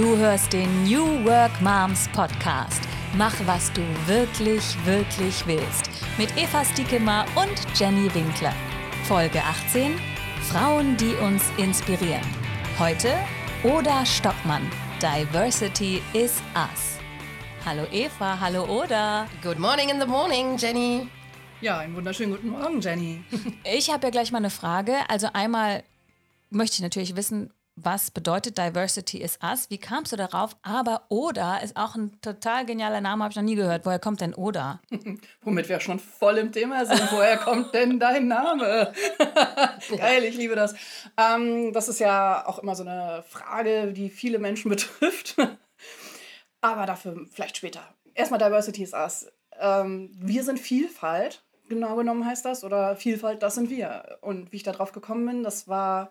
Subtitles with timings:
[0.00, 2.80] Du hörst den New Work Moms Podcast.
[3.18, 5.90] Mach, was du wirklich, wirklich willst.
[6.16, 8.54] Mit Eva Stiekemar und Jenny Winkler.
[9.04, 10.00] Folge 18.
[10.50, 12.24] Frauen, die uns inspirieren.
[12.78, 13.12] Heute
[13.62, 14.62] Oda Stockmann.
[15.02, 16.98] Diversity is us.
[17.66, 19.26] Hallo Eva, hallo Oda.
[19.42, 21.08] Good morning in the morning, Jenny.
[21.60, 23.22] Ja, einen wunderschönen guten Morgen, Jenny.
[23.64, 24.94] Ich habe ja gleich mal eine Frage.
[25.08, 25.84] Also einmal
[26.48, 27.52] möchte ich natürlich wissen,
[27.84, 29.70] was bedeutet Diversity is Us?
[29.70, 30.56] Wie kamst du darauf?
[30.62, 33.86] Aber Oda ist auch ein total genialer Name, habe ich noch nie gehört.
[33.86, 34.80] Woher kommt denn Oda?
[35.42, 37.12] Womit wir schon voll im Thema sind.
[37.12, 38.92] Woher kommt denn dein Name?
[39.96, 40.74] Geil, ich liebe das.
[41.16, 45.36] Ähm, das ist ja auch immer so eine Frage, die viele Menschen betrifft.
[46.60, 47.82] Aber dafür vielleicht später.
[48.14, 49.26] Erstmal Diversity is Us.
[49.58, 52.64] Ähm, wir sind Vielfalt, genau genommen heißt das.
[52.64, 54.18] Oder Vielfalt, das sind wir.
[54.20, 56.10] Und wie ich darauf gekommen bin, das war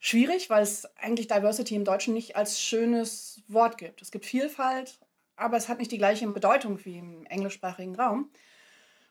[0.00, 4.02] schwierig, weil es eigentlich Diversity im Deutschen nicht als schönes Wort gibt.
[4.02, 4.98] Es gibt Vielfalt,
[5.36, 8.30] aber es hat nicht die gleiche Bedeutung wie im englischsprachigen Raum.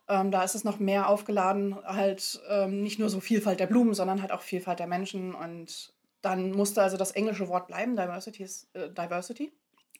[0.10, 3.94] Ähm, da ist es noch mehr aufgeladen, halt ähm, nicht nur so Vielfalt der Blumen,
[3.94, 5.36] sondern halt auch Vielfalt der Menschen.
[5.36, 9.52] Und dann musste also das englische Wort bleiben, Diversity ist äh, Diversity.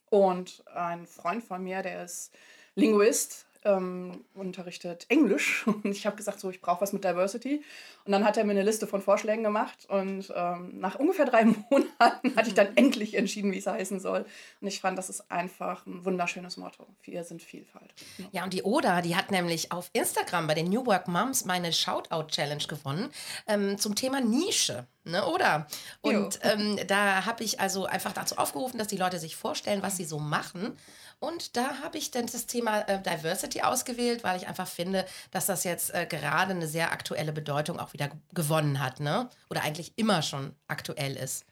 [0.10, 2.34] Und ein Freund von mir, der ist
[2.74, 7.64] Linguist, ähm, unterrichtet Englisch und ich habe gesagt, so ich brauche was mit Diversity.
[8.06, 11.46] Und dann hat er mir eine Liste von Vorschlägen gemacht und ähm, nach ungefähr drei
[11.70, 14.26] Monaten hatte ich dann endlich entschieden, wie es heißen soll.
[14.62, 16.88] Und ich fand, das ist einfach ein wunderschönes Motto.
[17.04, 17.94] Wir sind Vielfalt.
[18.18, 18.30] Genau.
[18.32, 21.74] Ja, und die Oda, die hat nämlich auf Instagram bei den New Work Moms meine
[21.74, 23.10] Shoutout-Challenge gewonnen
[23.48, 24.88] ähm, zum Thema Nische.
[25.06, 25.66] Ne, oder?
[26.02, 29.98] Und ähm, da habe ich also einfach dazu aufgerufen, dass die Leute sich vorstellen, was
[29.98, 30.78] sie so machen.
[31.20, 35.48] Und da habe ich dann das Thema äh, Diversity ausgewählt, weil ich einfach finde, dass
[35.48, 39.30] das jetzt äh, gerade eine sehr aktuelle Bedeutung auch wieder gewonnen hat, ne?
[39.50, 41.46] Oder eigentlich immer schon aktuell ist.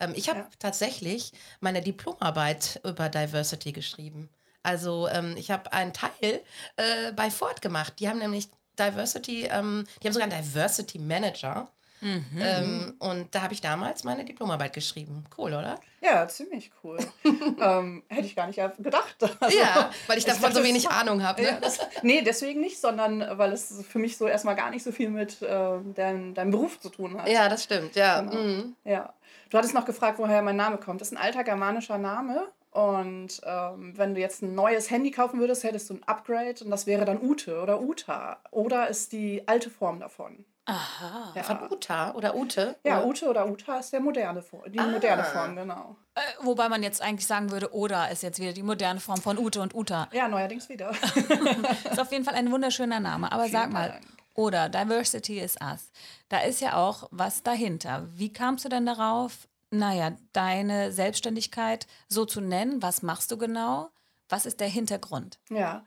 [0.00, 0.48] Ähm, ich habe ja.
[0.58, 4.28] tatsächlich meine Diplomarbeit über Diversity geschrieben.
[4.64, 6.42] Also ähm, ich habe einen Teil
[6.76, 7.94] äh, bei Ford gemacht.
[8.00, 11.68] Die haben nämlich Diversity, ähm, die haben sogar einen Diversity Manager.
[12.02, 12.24] Mhm.
[12.40, 15.24] Ähm, und da habe ich damals meine Diplomarbeit geschrieben.
[15.38, 15.78] Cool, oder?
[16.00, 16.98] Ja, ziemlich cool.
[17.60, 19.16] ähm, hätte ich gar nicht gedacht.
[19.40, 21.42] Also, ja, weil ich davon so wenig Ahnung habe.
[21.42, 21.58] Ne?
[21.62, 21.70] Ja,
[22.02, 25.42] nee, deswegen nicht, sondern weil es für mich so erstmal gar nicht so viel mit
[25.42, 27.28] äh, dein, deinem Beruf zu tun hat.
[27.28, 28.20] Ja, das stimmt, ja.
[28.20, 28.34] Genau.
[28.34, 28.76] Mhm.
[28.84, 29.12] ja.
[29.50, 31.00] Du hattest noch gefragt, woher mein Name kommt.
[31.00, 32.48] Das ist ein alter germanischer Name.
[32.70, 36.70] Und ähm, wenn du jetzt ein neues Handy kaufen würdest, hättest du ein Upgrade und
[36.70, 38.38] das wäre dann Ute oder Uta.
[38.50, 40.44] Oder ist die alte Form davon.
[40.64, 41.32] Aha.
[41.34, 41.42] Ja.
[41.42, 42.76] Von Uta oder Ute?
[42.84, 43.06] Ja, oder?
[43.08, 44.86] Ute oder Uta ist der moderne Form, die ah.
[44.86, 45.96] moderne Form, genau.
[46.14, 49.38] Äh, wobei man jetzt eigentlich sagen würde, Oda ist jetzt wieder die moderne Form von
[49.38, 50.08] Ute und Uta.
[50.12, 50.90] Ja, neuerdings wieder.
[51.90, 53.32] ist auf jeden Fall ein wunderschöner Name.
[53.32, 54.04] Aber Vielen sag mal, Dank.
[54.34, 55.90] oder Diversity is Us.
[56.28, 58.06] Da ist ja auch was dahinter.
[58.14, 62.82] Wie kamst du denn darauf, naja, deine Selbstständigkeit so zu nennen?
[62.82, 63.90] Was machst du genau?
[64.28, 65.40] Was ist der Hintergrund?
[65.50, 65.84] Ja,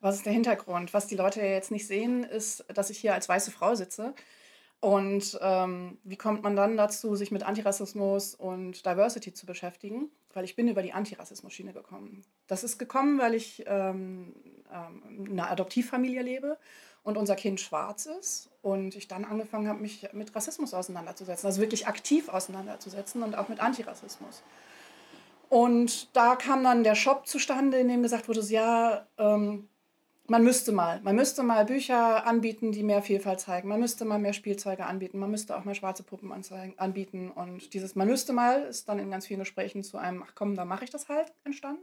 [0.00, 0.94] was ist der Hintergrund?
[0.94, 4.14] Was die Leute jetzt nicht sehen, ist, dass ich hier als weiße Frau sitze.
[4.80, 10.10] Und ähm, wie kommt man dann dazu, sich mit Antirassismus und Diversity zu beschäftigen?
[10.34, 12.24] Weil ich bin über die Antirassismus-Schiene gekommen.
[12.46, 14.34] Das ist gekommen, weil ich ähm,
[14.72, 16.58] ähm, in einer Adoptivfamilie lebe
[17.02, 21.60] und unser Kind schwarz ist und ich dann angefangen habe, mich mit Rassismus auseinanderzusetzen, also
[21.60, 24.42] wirklich aktiv auseinanderzusetzen und auch mit Antirassismus.
[25.48, 29.68] Und da kam dann der Shop zustande, in dem gesagt wurde, ja, ähm,
[30.28, 33.68] man müsste mal, man müsste mal Bücher anbieten, die mehr Vielfalt zeigen.
[33.68, 35.18] Man müsste mal mehr Spielzeuge anbieten.
[35.18, 36.32] Man müsste auch mal schwarze Puppen
[36.76, 37.30] anbieten.
[37.30, 40.54] Und dieses man müsste mal ist dann in ganz vielen Gesprächen zu einem, ach komm,
[40.54, 41.82] dann mache ich das halt entstanden.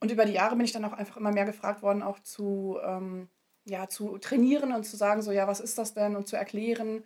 [0.00, 2.78] Und über die Jahre bin ich dann auch einfach immer mehr gefragt worden, auch zu,
[2.84, 3.28] ähm,
[3.64, 7.04] ja, zu trainieren und zu sagen, so, ja, was ist das denn und zu erklären.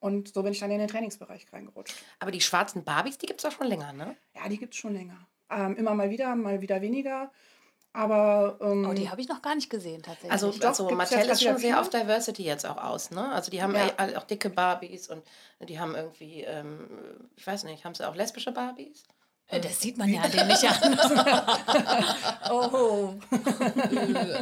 [0.00, 1.96] Und so bin ich dann in den Trainingsbereich reingerutscht.
[2.20, 4.16] Aber die schwarzen Barbies, die gibt es auch schon länger, ne?
[4.34, 5.26] Ja, die gibt es schon länger.
[5.50, 7.32] Ähm, immer mal wieder, mal wieder weniger.
[7.92, 8.58] Aber.
[8.60, 10.32] Ähm, oh, die habe ich noch gar nicht gesehen, tatsächlich.
[10.32, 13.32] Also, Doch, also Mattel ist schon sehr auf Diversity jetzt auch aus, ne?
[13.32, 13.92] Also, die haben ja.
[14.16, 15.22] auch dicke Barbies und
[15.60, 16.88] die haben irgendwie, ähm,
[17.36, 19.04] ich weiß nicht, haben sie auch lesbische Barbies?
[19.48, 20.98] Äh, das sieht man ja an dem nicht an.
[22.50, 23.14] oh.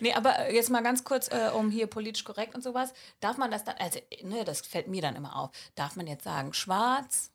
[0.00, 2.92] nee, aber jetzt mal ganz kurz, äh, um hier politisch korrekt und sowas.
[3.20, 5.50] Darf man das dann, also, ne, das fällt mir dann immer auf.
[5.74, 7.30] Darf man jetzt sagen, schwarz?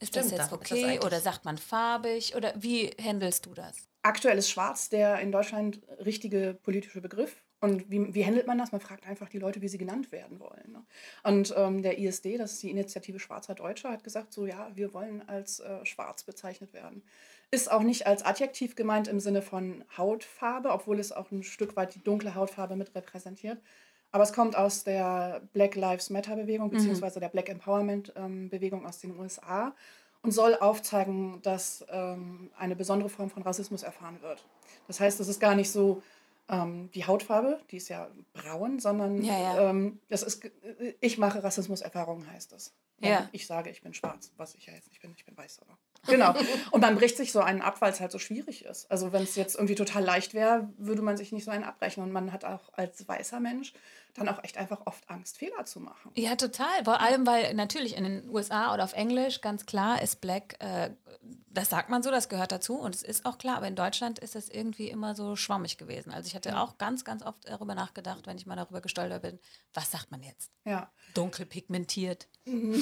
[0.00, 0.96] Ist Stimmt, das jetzt okay?
[0.96, 2.34] Das oder sagt man farbig?
[2.34, 3.89] Oder wie handelst du das?
[4.02, 7.42] Aktuell ist Schwarz der in Deutschland richtige politische Begriff.
[7.60, 8.72] Und wie, wie handelt man das?
[8.72, 10.72] Man fragt einfach die Leute, wie sie genannt werden wollen.
[10.72, 10.82] Ne?
[11.24, 14.94] Und ähm, der ISD, das ist die Initiative Schwarzer Deutscher, hat gesagt, so ja, wir
[14.94, 17.02] wollen als äh, schwarz bezeichnet werden.
[17.50, 21.76] Ist auch nicht als Adjektiv gemeint im Sinne von Hautfarbe, obwohl es auch ein Stück
[21.76, 23.60] weit die dunkle Hautfarbe mit repräsentiert.
[24.12, 26.72] Aber es kommt aus der Black Lives Matter Bewegung, mhm.
[26.72, 29.74] beziehungsweise der Black Empowerment ähm, Bewegung aus den USA.
[30.22, 34.44] Und soll aufzeigen, dass ähm, eine besondere Form von Rassismus erfahren wird.
[34.86, 36.02] Das heißt, es ist gar nicht so
[36.48, 39.70] ähm, die Hautfarbe, die ist ja braun, sondern Ja, ja.
[39.70, 40.50] Ähm, das ist, ge-
[41.00, 42.72] ich mache Rassismuserfahrungen, heißt es.
[43.02, 43.28] Ja.
[43.32, 45.78] Ich sage, ich bin schwarz, was ich ja jetzt nicht bin, ich bin weiß, aber.
[46.06, 46.34] Genau.
[46.70, 48.90] Und man bricht sich so einen ab, weil es halt so schwierig ist.
[48.90, 52.02] Also wenn es jetzt irgendwie total leicht wäre, würde man sich nicht so einen abbrechen.
[52.02, 53.72] Und man hat auch als weißer Mensch
[54.14, 56.10] dann auch echt einfach oft Angst, Fehler zu machen.
[56.14, 56.84] Ja, total.
[56.84, 60.90] Vor allem, weil natürlich in den USA oder auf Englisch ganz klar ist Black, äh,
[61.52, 64.18] das sagt man so, das gehört dazu und es ist auch klar, aber in Deutschland
[64.20, 66.12] ist das irgendwie immer so schwammig gewesen.
[66.12, 69.38] Also ich hatte auch ganz, ganz oft darüber nachgedacht, wenn ich mal darüber gestolpert bin,
[69.74, 70.52] was sagt man jetzt?
[70.64, 70.92] Ja.
[71.14, 72.28] Dunkel pigmentiert,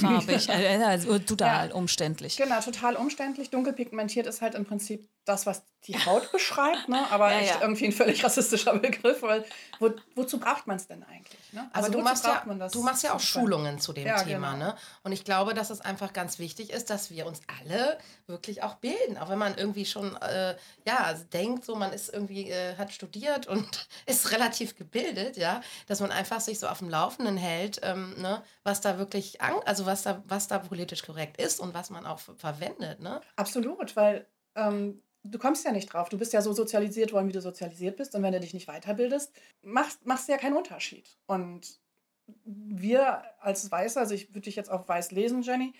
[0.01, 1.75] farbig, äh, also total Ja.
[1.75, 2.37] umständlich.
[2.37, 3.51] Genau, total umständlich.
[3.51, 7.07] Dunkel pigmentiert ist halt im Prinzip das, was die Haut beschreibt, ne?
[7.11, 7.61] aber Ja, echt ja.
[7.61, 9.45] irgendwie ein völlig rassistischer Begriff, weil
[9.79, 11.53] wo, wozu braucht man es denn eigentlich?
[11.53, 11.71] Ne?
[11.73, 13.21] Also du wozu machst, ja, du machst ja auch?
[13.21, 14.67] Schulungen zu dem Ja, Thema, genau.
[14.67, 14.77] ne?
[15.05, 18.75] Und ich glaube, dass es einfach ganz wichtig ist, dass wir uns alle wirklich auch
[18.77, 19.19] bilden.
[19.19, 23.47] Auch wenn man irgendwie schon äh, ja, denkt, so man ist irgendwie, äh, hat studiert
[23.47, 28.15] und ist relativ gebildet, ja, dass man einfach sich so auf dem Laufenden hält, ähm,
[28.19, 31.91] ne, was da wirklich an, also was da, was da politisch korrekt ist und was
[31.91, 33.21] man auch ver- verwendet, ne?
[33.37, 36.09] Absolut, weil ähm, du kommst ja nicht drauf.
[36.09, 38.15] Du bist ja so sozialisiert worden, wie du sozialisiert bist.
[38.15, 39.32] Und wenn du dich nicht weiterbildest,
[39.62, 41.17] machst, machst du ja keinen Unterschied.
[41.26, 41.79] Und
[42.44, 45.73] wir als Weiße, also ich würde dich jetzt auf weiß lesen, Jenny,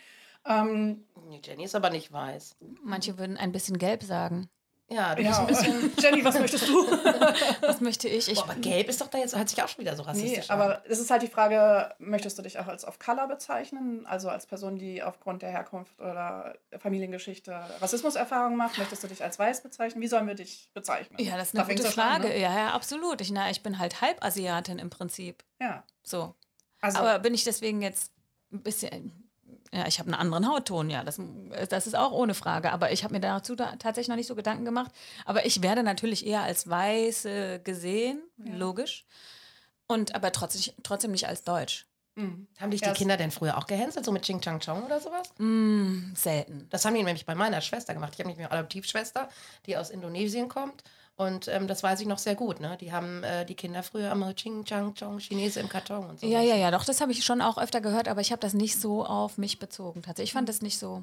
[0.47, 2.57] ähm, Nee, Jenny ist aber nicht weiß.
[2.83, 4.49] Manche würden ein bisschen gelb sagen.
[4.91, 5.93] Ja, du bist ja, ein bisschen.
[5.99, 6.87] Jenny, was möchtest du?
[7.61, 8.27] Was möchte ich?
[8.29, 10.09] Ich Boah, aber gelb ist doch da jetzt, hört sich auch schon wieder so Nee,
[10.09, 10.61] rassistisch an.
[10.61, 14.07] aber es ist halt die Frage, möchtest du dich auch als of Color bezeichnen?
[14.07, 18.79] Also als Person, die aufgrund der Herkunft oder Familiengeschichte Rassismuserfahrungen macht?
[18.79, 20.01] Möchtest du dich als weiß bezeichnen?
[20.01, 21.19] Wie sollen wir dich bezeichnen?
[21.21, 22.29] ja, das ist Da eine fängt's gute schon an, Frage.
[22.35, 22.41] ne?
[22.41, 23.21] Ja, ja, absolut.
[23.21, 25.45] Ich, na, ich bin halt Halbasiatin im Prinzip.
[25.61, 25.85] Ja.
[26.03, 26.35] So.
[26.81, 28.13] Also, Aber bin ich deswegen jetzt
[28.53, 29.28] ein bisschen.
[29.73, 31.21] Ja, ich habe einen anderen Hautton, ja, das,
[31.69, 32.73] das ist auch ohne Frage.
[32.73, 34.91] Aber ich habe mir dazu da tatsächlich noch nicht so Gedanken gemacht.
[35.27, 39.05] Aber ich werde natürlich eher als Weiße gesehen, logisch.
[39.87, 41.87] Und aber trotzdem, trotzdem nicht als Deutsch.
[42.15, 42.47] mhm.
[42.59, 45.01] Haben dich die Ja, Kinder denn früher auch gehänselt, so mit Ching Chang Chong oder
[45.01, 45.33] sowas?
[45.39, 46.67] Mm, selten.
[46.71, 48.13] Das haben die nämlich bei meiner Schwester gemacht.
[48.15, 49.29] Ich habe nämlich eine Adoptivschwester,
[49.67, 50.83] die aus Indonesien kommt.
[51.19, 52.61] Und ähm, das weiß ich noch sehr gut.
[52.61, 52.77] Ne?
[52.81, 56.27] Die haben äh, die Kinder früher immer Ching Chang Chong, Chinese im Karton und so.
[56.27, 58.55] Ja, ja, ja, doch, das habe ich schon auch öfter gehört, aber ich habe das
[58.55, 60.03] nicht so auf mich bezogen.
[60.03, 60.31] Tatsächlich.
[60.31, 61.03] Ich fand das nicht so.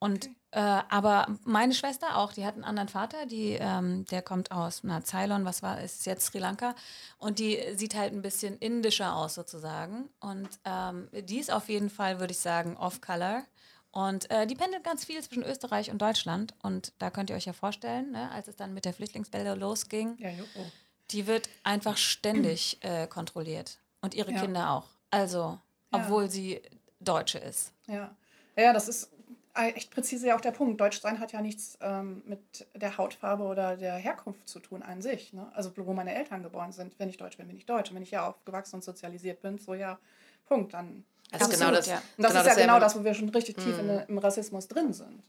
[0.00, 4.50] Und äh, aber meine Schwester auch, die hat einen anderen Vater, die, ähm, der kommt
[4.50, 6.74] aus na, Ceylon, was war, ist jetzt Sri Lanka.
[7.18, 10.08] Und die sieht halt ein bisschen indischer aus sozusagen.
[10.18, 13.44] Und ähm, die ist auf jeden Fall, würde ich sagen, off-color.
[13.92, 16.54] Und äh, die pendelt ganz viel zwischen Österreich und Deutschland.
[16.62, 20.16] Und da könnt ihr euch ja vorstellen, ne, als es dann mit der Flüchtlingswelle losging,
[20.18, 20.64] Ja, oh.
[21.10, 23.78] die wird einfach ständig äh, kontrolliert.
[24.00, 24.40] Und ihre Ja.
[24.40, 24.86] Kinder auch.
[25.10, 25.58] Also, Ja.
[25.92, 26.62] obwohl sie
[27.00, 27.72] Deutsche ist.
[27.88, 28.14] Ja.
[28.56, 29.10] ja, das ist
[29.54, 30.80] echt präzise ja auch der Punkt.
[30.80, 35.32] Deutschsein hat ja nichts ähm, mit der Hautfarbe oder der Herkunft zu tun an sich.
[35.32, 35.50] Ne?
[35.54, 36.94] Also wo meine Eltern geboren sind.
[36.98, 37.90] Wenn ich Deutsch bin, bin ich Deutsch.
[37.90, 39.98] Und wenn ich ja aufgewachsen und sozialisiert bin, so ja,
[40.46, 40.74] Punkt.
[40.74, 41.86] Dann Das ist genau das.
[41.86, 42.02] ja.
[42.16, 44.68] Und das genau ist ja genau das, wo wir schon richtig tief in, im Rassismus
[44.68, 45.22] drin sind.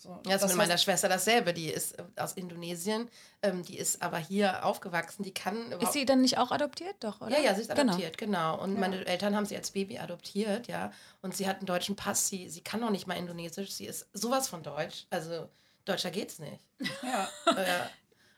[0.00, 1.52] So, Ja, das ist mit meiner Schwester dasselbe.
[1.52, 3.08] Die ist aus Indonesien,
[3.42, 5.24] ähm, die ist aber hier aufgewachsen.
[5.24, 6.94] Die kann Ist sie dann nicht auch adoptiert?
[7.00, 7.30] Doch, oder?
[7.36, 7.92] Ja, ja, sie ist Genau.
[7.94, 8.62] adoptiert, genau.
[8.62, 10.92] Und meine Eltern haben sie als Baby adoptiert, ja.
[11.20, 12.28] Und sie hat einen deutschen Pass.
[12.28, 13.72] Sie, sie kann noch nicht mal Indonesisch.
[13.72, 15.06] Sie ist sowas von Deutsch.
[15.10, 15.48] Also
[15.84, 16.60] deutscher geht's nicht.
[17.02, 17.64] Ja, äh,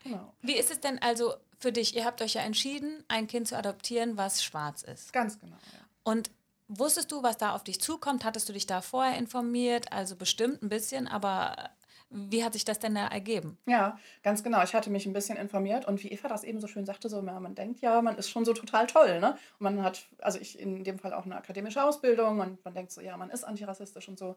[0.02, 0.32] genau.
[0.40, 1.94] Wie ist es denn also für dich?
[1.94, 5.12] Ihr habt euch ja entschieden, ein Kind zu adoptieren, was schwarz ist.
[5.12, 5.80] Ganz genau, ja.
[6.04, 6.30] Und
[6.70, 8.24] wusstest du, was da auf dich zukommt?
[8.24, 9.92] Hattest du dich da vorher informiert?
[9.92, 11.70] Also bestimmt ein bisschen, aber
[12.10, 13.56] wie hat sich das denn da ergeben?
[13.66, 14.62] Ja, ganz genau.
[14.62, 17.22] Ich hatte mich ein bisschen informiert und wie Eva das eben so schön sagte, so
[17.22, 19.36] ja, man denkt ja, man ist schon so total toll, ne?
[19.58, 22.90] Und man hat, also ich in dem Fall auch eine akademische Ausbildung und man denkt
[22.90, 24.36] so, ja, man ist antirassistisch und so.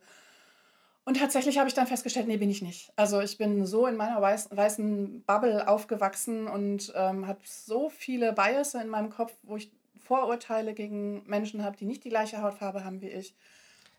[1.06, 2.94] Und tatsächlich habe ich dann festgestellt, nee, bin ich nicht.
[2.96, 8.32] Also ich bin so in meiner weiß, weißen Bubble aufgewachsen und ähm, habe so viele
[8.34, 9.72] Biases in meinem Kopf, wo ich
[10.04, 13.36] Vorurteile gegen Menschen habe, die nicht die gleiche Hautfarbe haben wie ich.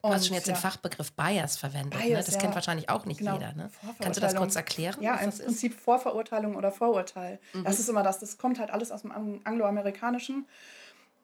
[0.02, 0.54] du hast schon jetzt ja.
[0.54, 1.99] den Fachbegriff Bias verwendet.
[1.99, 2.06] ne?
[2.06, 2.40] Bias, Das ja.
[2.42, 3.34] kennt wahrscheinlich auch nicht Genau.
[3.34, 3.52] jeder.
[3.54, 3.70] Ne?
[4.00, 5.02] Kannst du das kurz erklären?
[5.02, 5.46] Ja, im das ist?
[5.46, 7.38] Prinzip Vorverurteilung oder Vorurteil.
[7.54, 7.64] Mhm.
[7.64, 10.46] Das ist immer das, das kommt halt alles aus dem Ang- Angloamerikanischen.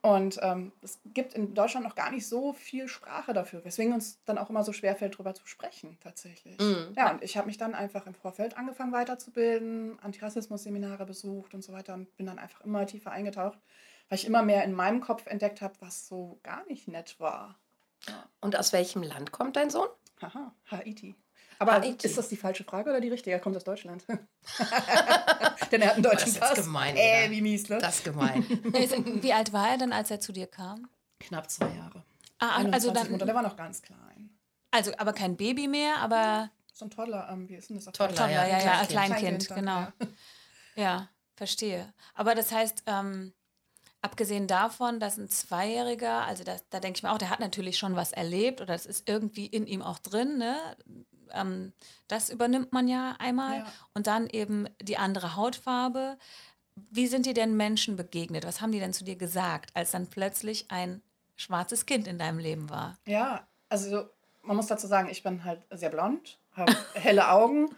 [0.02, 4.18] Und ähm, es gibt in Deutschland noch gar nicht so viel Sprache dafür, weswegen uns
[4.24, 6.58] dann auch immer so schwerfällt, darüber zu sprechen, tatsächlich.
[6.58, 6.94] Mhm.
[6.96, 11.74] Ja, und ich habe mich dann einfach im Vorfeld angefangen weiterzubilden, Antirassismus-Seminare besucht und so
[11.74, 13.58] weiter und bin dann einfach immer tiefer eingetaucht,
[14.10, 17.58] weil ich immer mehr in meinem Kopf entdeckt habe, was so gar nicht nett war.
[18.40, 19.88] Und aus welchem Land kommt dein Sohn?
[20.20, 21.14] Haha, Haiti.
[21.60, 22.06] Aber Haiti.
[22.06, 23.36] ist das die falsche Frage oder die richtige?
[23.36, 24.04] Er kommt aus Deutschland.
[25.70, 26.64] Denn er hat einen deutschen das ist Pass.
[26.64, 27.78] gemein, Äh, wie mies, ne?
[27.78, 28.44] Das ist gemein.
[29.22, 30.88] Wie alt war er denn, als er zu dir kam?
[31.20, 32.02] Knapp zwei Jahre.
[32.38, 33.10] Ah, also 21 dann.
[33.12, 34.30] Monate, der war noch ganz klein.
[34.72, 36.50] Also, aber kein Baby mehr, aber.
[36.72, 37.84] So ein Toddler, ähm, wie ist denn das?
[37.84, 38.88] Toddler, Toddler, ja, ja, Kleinkind.
[38.88, 39.80] Kleinkind, Kleinkind, genau.
[39.80, 39.92] ja.
[40.82, 41.92] Ja, verstehe.
[42.14, 43.34] Aber das heißt, ähm,
[44.02, 47.78] abgesehen davon, dass ein Zweijähriger, also das, da denke ich mir auch, der hat natürlich
[47.78, 50.56] schon was erlebt oder das ist irgendwie in ihm auch drin, ne?
[51.32, 51.72] Ähm,
[52.08, 53.58] das übernimmt man ja einmal.
[53.58, 53.72] Ja.
[53.94, 56.18] Und dann eben die andere Hautfarbe.
[56.90, 58.44] Wie sind dir denn Menschen begegnet?
[58.44, 61.02] Was haben die denn zu dir gesagt, als dann plötzlich ein
[61.36, 62.98] schwarzes Kind in deinem Leben war?
[63.06, 64.08] Ja, also
[64.42, 67.68] man muss dazu sagen, ich bin halt sehr blond, habe helle Augen.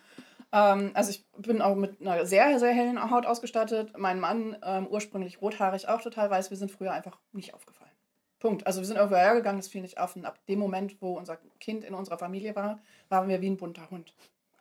[0.52, 3.96] Ähm, also ich bin auch mit einer sehr, sehr hellen Haut ausgestattet.
[3.96, 6.50] Mein Mann, ähm, ursprünglich rothaarig, auch total weiß.
[6.50, 7.90] Wir sind früher einfach nicht aufgefallen.
[8.38, 8.66] Punkt.
[8.66, 10.16] Also wir sind irgendwo hergegangen, das fiel nicht auf.
[10.16, 13.56] Und ab dem Moment, wo unser Kind in unserer Familie war, waren wir wie ein
[13.56, 14.14] bunter Hund.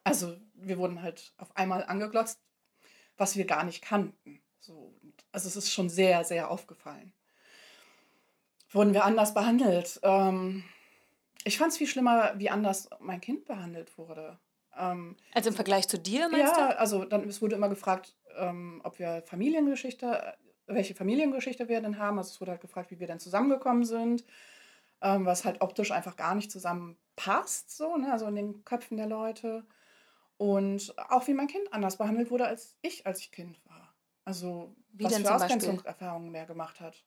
[0.04, 2.40] Also wir wurden halt auf einmal angeglotzt,
[3.18, 4.42] was wir gar nicht kannten.
[4.60, 4.94] So,
[5.32, 7.12] also es ist schon sehr, sehr aufgefallen.
[8.72, 10.00] Wurden wir anders behandelt?
[10.04, 10.64] Ähm,
[11.44, 14.38] ich fand es viel schlimmer, wie anders mein Kind behandelt wurde.
[14.78, 18.82] Ähm, Also im Vergleich zu dir, meinst ja, also dann, es wurde immer gefragt, ähm,
[18.84, 20.34] ob wir Familiengeschichte, äh,
[20.68, 22.18] welche Familiengeschichte wir denn haben.
[22.18, 24.24] Also es wurde halt gefragt, wie wir denn zusammengekommen sind,
[25.02, 28.12] ähm, was halt optisch einfach gar nicht zusammenpasst, so, ne?
[28.12, 29.66] also in den Köpfen der Leute.
[30.38, 33.94] Und auch wie mein Kind anders behandelt wurde als ich, als ich Kind war.
[34.26, 35.36] Also Wie was denn für?
[35.36, 37.04] Ausgrenzungserfahrungen mehr gemacht hat.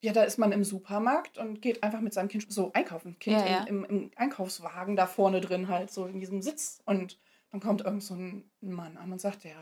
[0.00, 3.18] Ja, da ist man im Supermarkt und geht einfach mit seinem Kind so einkaufen.
[3.18, 3.64] Kind Ja, ja.
[3.64, 6.80] Im, im, Einkaufswagen da vorne drin halt, so in diesem Sitz.
[6.84, 7.18] Und
[7.50, 9.54] dann kommt irgend so ein Mann an und sagt, der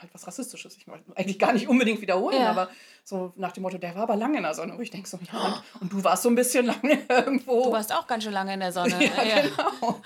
[0.00, 0.76] halt was Rassistisches.
[0.76, 2.50] Ich wollte eigentlich gar nicht unbedingt wiederholen, Ja.
[2.50, 2.70] aber
[3.04, 4.76] so nach dem Motto, der war aber lange in der Sonne.
[4.76, 7.64] Wo ich denke so, ja, und, und du warst so ein bisschen lange irgendwo.
[7.64, 8.94] Du warst auch ganz schön lange in der Sonne.
[9.00, 10.00] Ja, genau.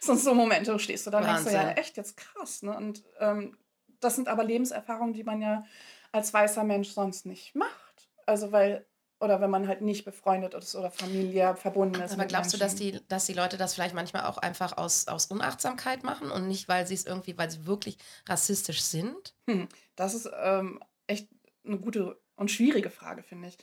[0.00, 2.62] Sonst so Momente, wo stehst du da und denkst du, ja, echt jetzt krass.
[2.62, 2.76] Ne?
[2.76, 3.56] Und ähm,
[4.00, 5.64] das sind aber Lebenserfahrungen, die man ja
[6.12, 7.83] als weißer Mensch sonst nicht macht.
[8.26, 8.86] Also weil,
[9.20, 12.12] oder wenn man halt nicht befreundet ist oder familiär verbunden ist.
[12.12, 12.98] Aber glaubst du, dass Menschen.
[13.00, 16.68] die, dass die Leute das vielleicht manchmal auch einfach aus, aus Unachtsamkeit machen und nicht,
[16.68, 19.34] weil sie es irgendwie, weil sie wirklich rassistisch sind?
[19.48, 21.28] Hm, das ist ähm, echt
[21.64, 23.58] eine gute und schwierige Frage, finde ich.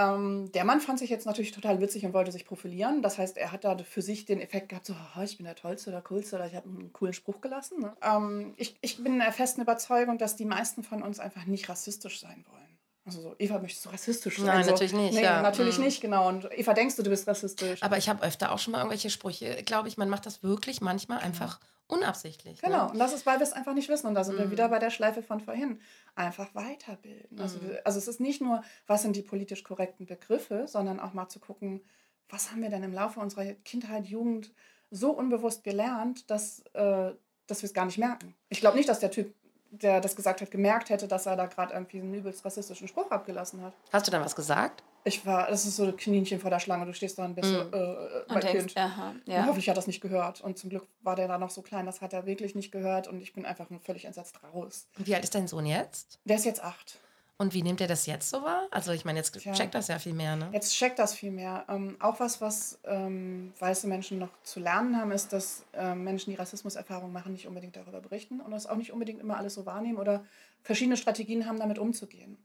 [0.00, 3.02] Ähm, der Mann fand sich jetzt natürlich total witzig und wollte sich profilieren.
[3.02, 5.56] Das heißt, er hat da für sich den Effekt gehabt, so, "Haha, ich bin der
[5.56, 7.80] Tollste oder Coolste oder ich habe einen coolen Spruch gelassen.
[7.80, 7.96] Ne?
[8.02, 12.20] Ähm, ich, ich bin der festen Überzeugung, dass die meisten von uns einfach nicht rassistisch
[12.20, 12.67] sein wollen.
[13.08, 14.46] Also so, Eva, möchtest du rassistisch sein?
[14.46, 15.42] Nein, so, natürlich nicht, Nee, ja.
[15.42, 15.84] natürlich Mhm.
[15.84, 16.28] nicht, genau.
[16.28, 17.82] Und Eva, denkst du, du bist rassistisch?
[17.82, 20.80] Aber ich habe öfter auch schon mal irgendwelche Sprüche, glaube ich, man macht das wirklich
[20.80, 22.60] manchmal einfach unabsichtlich.
[22.60, 22.92] Genau, Ne?
[22.92, 24.06] und das ist, weil wir es einfach nicht wissen.
[24.06, 24.50] Und da sind wir Mhm.
[24.50, 25.80] wieder bei der Schleife von vorhin.
[26.14, 27.40] Einfach weiterbilden.
[27.40, 27.68] Also, Mhm.
[27.68, 31.28] wir- also es ist nicht nur, was sind die politisch korrekten Begriffe, sondern auch mal
[31.28, 31.80] zu gucken,
[32.28, 34.52] was haben wir denn im Laufe unserer Kindheit, Jugend
[34.90, 37.12] so unbewusst gelernt, dass, äh,
[37.46, 38.34] dass wir es gar nicht merken.
[38.50, 39.34] Ich glaube nicht, dass der Typ,
[39.70, 43.10] der das gesagt hat, gemerkt hätte, dass er da gerade irgendwie einen übelst rassistischen Spruch
[43.10, 43.74] abgelassen hat.
[43.92, 44.82] Hast du dann was gesagt?
[45.04, 47.54] Ich war, das ist so ein Kaninchen vor der Schlange, du stehst da bist Mhm.
[47.54, 48.76] so, äh, denkst, Kind.
[48.76, 49.42] aha, ja.
[49.46, 50.40] hoffentlich hat er das nicht gehört.
[50.40, 53.08] Und zum Glück war der da noch so klein, das hat er wirklich nicht gehört.
[53.08, 54.86] Und ich bin einfach nur völlig entsetzt raus.
[54.96, 56.18] Wie alt ist dein Sohn jetzt?
[56.24, 56.98] Der ist jetzt acht.
[57.40, 58.66] Und wie nimmt er das jetzt so wahr?
[58.72, 59.52] Also ich meine, jetzt Tja.
[59.52, 60.50] checkt das ja viel mehr, ne?
[60.52, 61.64] Jetzt checkt das viel mehr.
[61.68, 66.32] Ähm, auch was, was ähm, weiße Menschen noch zu lernen haben, ist, dass ähm, Menschen,
[66.32, 69.66] die Rassismuserfahrungen machen, nicht unbedingt darüber berichten und das auch nicht unbedingt immer alles so
[69.66, 70.24] wahrnehmen oder
[70.64, 72.38] verschiedene Strategien haben, damit umzugehen.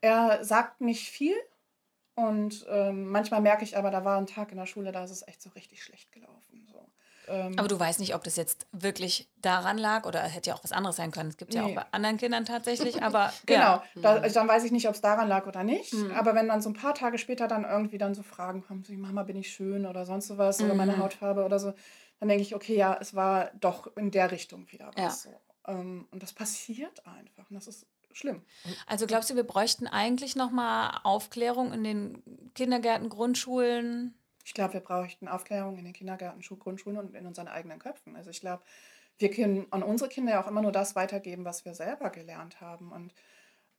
[0.00, 1.34] Er sagt nicht viel
[2.14, 5.10] und ähm, manchmal merke ich aber, da war ein Tag in der Schule, da ist
[5.10, 6.35] es echt so richtig schlecht gelaufen.
[7.28, 10.56] Ähm, Aber du weißt nicht, ob das jetzt wirklich daran lag oder es hätte ja
[10.56, 11.28] auch was anderes sein können.
[11.30, 11.72] Es gibt ja Nee.
[11.72, 13.82] auch bei anderen Kindern tatsächlich, aber Genau, ja.
[13.96, 15.92] da, also dann weiß ich nicht, ob es daran lag oder nicht.
[15.92, 16.12] Mhm.
[16.12, 18.92] Aber wenn dann so ein paar Tage später dann irgendwie dann so Fragen kommen, so,
[18.94, 20.98] Mama, bin ich schön oder sonst sowas oder meine Mhm.
[20.98, 21.72] Hautfarbe oder so,
[22.20, 25.24] dann denke ich, okay, ja, es war doch in der Richtung wieder was.
[25.24, 25.30] Ja.
[25.32, 25.40] So.
[25.72, 28.42] Ähm, und das passiert einfach und das ist schlimm.
[28.86, 32.22] Also glaubst du, wir bräuchten eigentlich nochmal Aufklärung in den
[32.54, 34.14] Kindergärten, Grundschulen?
[34.46, 38.16] Ich glaube, wir bräuchten Aufklärung in den Kindergärten, Schu- Grundschulen und in unseren eigenen Köpfen.
[38.16, 38.62] Also ich glaube,
[39.18, 42.60] wir können an unsere Kinder ja auch immer nur das weitergeben, was wir selber gelernt
[42.60, 42.92] haben.
[42.92, 43.14] Und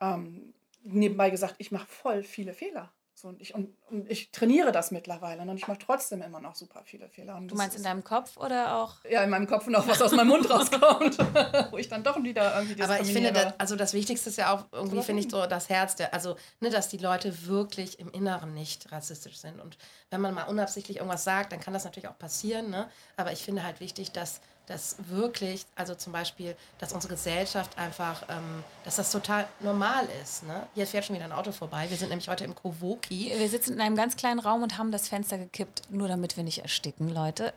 [0.01, 2.93] ähm, nebenbei gesagt, ich mache voll viele Fehler.
[3.19, 6.53] So, und, ich, und, und ich trainiere das mittlerweile und ich mache trotzdem immer noch
[6.53, 7.35] super viele Fehler.
[7.35, 9.03] Und Du meinst in deinem Kopf oder auch?
[9.09, 11.17] ja, in meinem Kopf noch was aus meinem Mund rauskommt,
[11.71, 14.53] wo ich dann doch wieder irgendwie Aber ich finde, das, also das Wichtigste ist ja
[14.53, 18.11] auch irgendwie, finde ich, so das Herz, der, also, ne, dass die Leute wirklich im
[18.11, 19.59] Inneren nicht rassistisch sind.
[19.59, 19.79] Und
[20.11, 22.87] wenn man mal unabsichtlich irgendwas sagt, dann kann das natürlich auch passieren, ne?
[23.15, 28.23] Aber ich finde halt wichtig, dass das wirklich, also zum Beispiel, dass unsere Gesellschaft einfach,
[28.29, 30.67] ähm, dass das total normal ist, ne?
[30.75, 31.89] Hier fährt schon wieder ein Auto vorbei.
[31.89, 33.31] Wir sind nämlich heute im Kowoki.
[33.33, 36.43] Wir sitzen in einem ganz kleinen Raum und haben das Fenster gekippt, nur damit wir
[36.43, 37.53] nicht ersticken, Leute.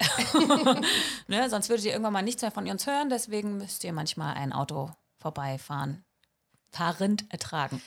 [1.26, 4.36] ne, sonst würdet ihr irgendwann mal nichts mehr von uns hören, deswegen müsst ihr manchmal
[4.36, 6.04] ein Auto vorbeifahren.
[6.70, 7.82] Fahrend ertragen.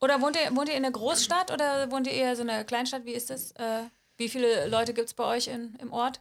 [0.00, 2.64] Oder wohnt ihr, wohnt ihr in einer Großstadt oder wohnt ihr eher so in einer
[2.64, 3.06] Kleinstadt?
[3.06, 3.52] Wie ist das?
[3.52, 3.84] Äh,
[4.18, 6.20] wie viele Leute gibt es bei euch in, im Ort?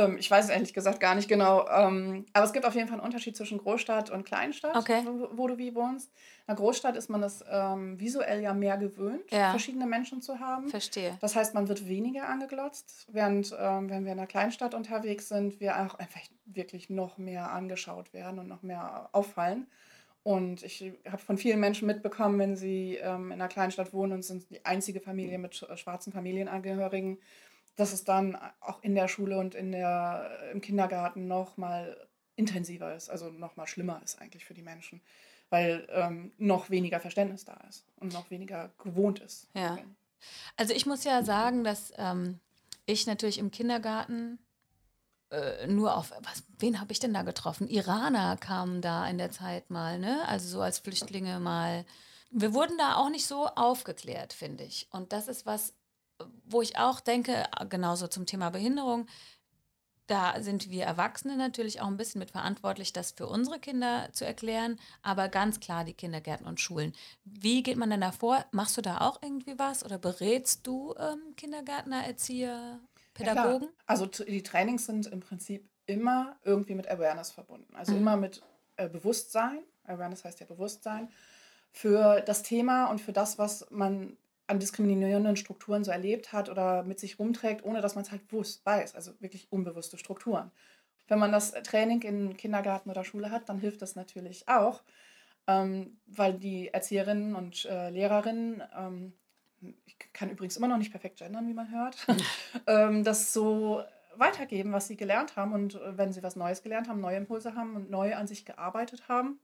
[0.00, 1.68] Ähm, ich weiß es ehrlich gesagt gar nicht genau.
[1.68, 5.02] Ähm, aber es gibt auf jeden Fall einen Unterschied zwischen Großstadt und Kleinstadt, okay.
[5.04, 6.08] wo, wo, du wie wohnst.
[6.08, 9.50] In der Großstadt ist man das ähm, visuell ja mehr gewöhnt, ja.
[9.50, 10.68] verschiedene Menschen zu haben.
[10.68, 11.16] Verstehe.
[11.20, 15.60] Das heißt, man wird weniger angeglotzt, während ähm, wenn wir in der Kleinstadt unterwegs sind,
[15.60, 19.66] wir auch einfach wirklich noch mehr angeschaut werden und noch mehr auffallen.
[20.22, 24.22] Und ich habe von vielen Menschen mitbekommen, wenn sie ähm, in einer Kleinstadt wohnen und
[24.22, 27.18] sind die einzige Familie mit schwarzen Familienangehörigen,
[27.80, 31.96] dass es dann auch in der Schule und in der, im Kindergarten noch mal
[32.36, 35.00] intensiver ist, also noch mal schlimmer ist eigentlich für die Menschen,
[35.48, 39.48] weil ähm, noch weniger Verständnis da ist und noch weniger gewohnt ist.
[39.54, 39.78] Ja.
[40.56, 42.38] Also ich muss ja sagen, dass ähm,
[42.84, 44.38] ich natürlich im Kindergarten
[45.30, 47.66] äh, nur auf, was, wen habe ich denn da getroffen?
[47.66, 50.26] Iraner kamen da in der Zeit mal, ne?
[50.28, 51.86] Also so als Flüchtlinge mal.
[52.30, 54.86] Wir wurden da auch nicht so aufgeklärt, finde ich.
[54.90, 55.72] Und das ist was,
[56.44, 59.06] wo ich auch denke, genauso zum Thema Behinderung,
[60.10, 64.26] da sind wir Erwachsene natürlich auch ein bisschen mit verantwortlich, das für unsere Kinder zu
[64.26, 66.92] erklären, aber ganz klar die Kindergärten und Schulen.
[67.24, 68.44] Wie geht man denn da vor?
[68.50, 72.80] Machst du da auch irgendwie was oder berätst du ähm, Kindergärtner, Erzieher,
[73.14, 73.68] Pädagogen?
[73.68, 77.74] Ja, also die Trainings sind im Prinzip immer irgendwie mit Awareness verbunden.
[77.76, 77.98] Also mhm.
[77.98, 78.42] immer mit
[78.78, 79.60] äh, Bewusstsein.
[79.84, 81.08] Awareness heißt ja Bewusstsein
[81.72, 84.16] für das Thema und für das, was man
[84.50, 88.20] an diskriminierenden Strukturen so erlebt hat oder mit sich rumträgt, ohne dass man es halt
[88.32, 88.94] wusst, weiß.
[88.94, 90.50] Also wirklich unbewusste Strukturen.
[91.08, 94.82] Wenn man das Training in Kindergarten oder Schule hat, dann hilft das natürlich auch,
[95.46, 99.12] ähm, weil die Erzieherinnen und äh, Lehrerinnen, ähm,
[99.86, 102.06] ich kann übrigens immer noch nicht perfekt gendern, wie man hört,
[102.66, 103.82] ähm, das so
[104.16, 107.54] weitergeben, was sie gelernt haben und äh, wenn sie was Neues gelernt haben, neue Impulse
[107.54, 109.38] haben und neu an sich gearbeitet haben,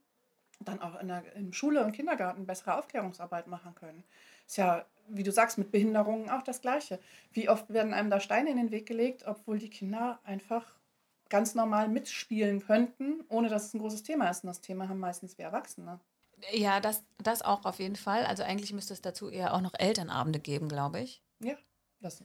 [0.59, 4.03] dann auch in der in Schule und Kindergarten bessere Aufklärungsarbeit machen können.
[4.45, 6.99] Ist ja wie du sagst, mit Behinderungen auch das Gleiche.
[7.31, 10.65] Wie oft werden einem da Steine in den Weg gelegt, obwohl die Kinder einfach
[11.29, 14.43] ganz normal mitspielen könnten, ohne dass es ein großes Thema ist.
[14.43, 15.99] Und das Thema haben meistens wir Erwachsene.
[16.51, 18.25] Ja, das, das auch auf jeden Fall.
[18.25, 21.21] Also eigentlich müsste es dazu eher auch noch Elternabende geben, glaube ich.
[21.39, 21.55] Ja,
[21.99, 22.23] das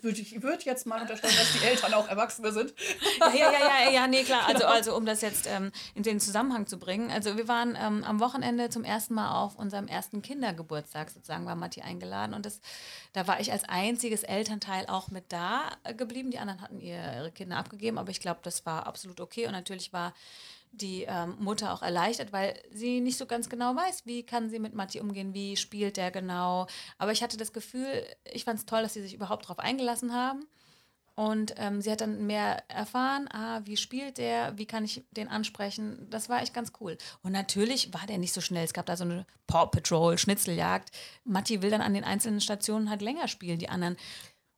[0.00, 2.72] würde ich würde jetzt mal unterstellen, dass die Eltern auch Erwachsene sind.
[3.20, 4.46] ja, ja, ja, ja, nee, klar.
[4.46, 4.70] Also, genau.
[4.70, 7.10] also um das jetzt ähm, in den Zusammenhang zu bringen.
[7.10, 11.56] Also wir waren ähm, am Wochenende zum ersten Mal auf unserem ersten Kindergeburtstag sozusagen, war
[11.56, 12.34] Matti eingeladen.
[12.34, 12.60] Und das,
[13.12, 16.30] da war ich als einziges Elternteil auch mit da geblieben.
[16.30, 19.46] Die anderen hatten ihre Kinder abgegeben, aber ich glaube, das war absolut okay.
[19.46, 20.14] Und natürlich war
[20.72, 24.58] die ähm, Mutter auch erleichtert, weil sie nicht so ganz genau weiß, wie kann sie
[24.58, 26.66] mit Matti umgehen, wie spielt der genau.
[26.98, 30.14] Aber ich hatte das Gefühl, ich fand es toll, dass sie sich überhaupt darauf eingelassen
[30.14, 30.46] haben.
[31.14, 35.28] Und ähm, sie hat dann mehr erfahren, ah, wie spielt der, wie kann ich den
[35.28, 36.06] ansprechen.
[36.08, 36.96] Das war echt ganz cool.
[37.22, 38.64] Und natürlich war der nicht so schnell.
[38.64, 40.90] Es gab da so eine Paw Patrol, Schnitzeljagd.
[41.24, 43.58] Matti will dann an den einzelnen Stationen halt länger spielen.
[43.58, 43.96] Die anderen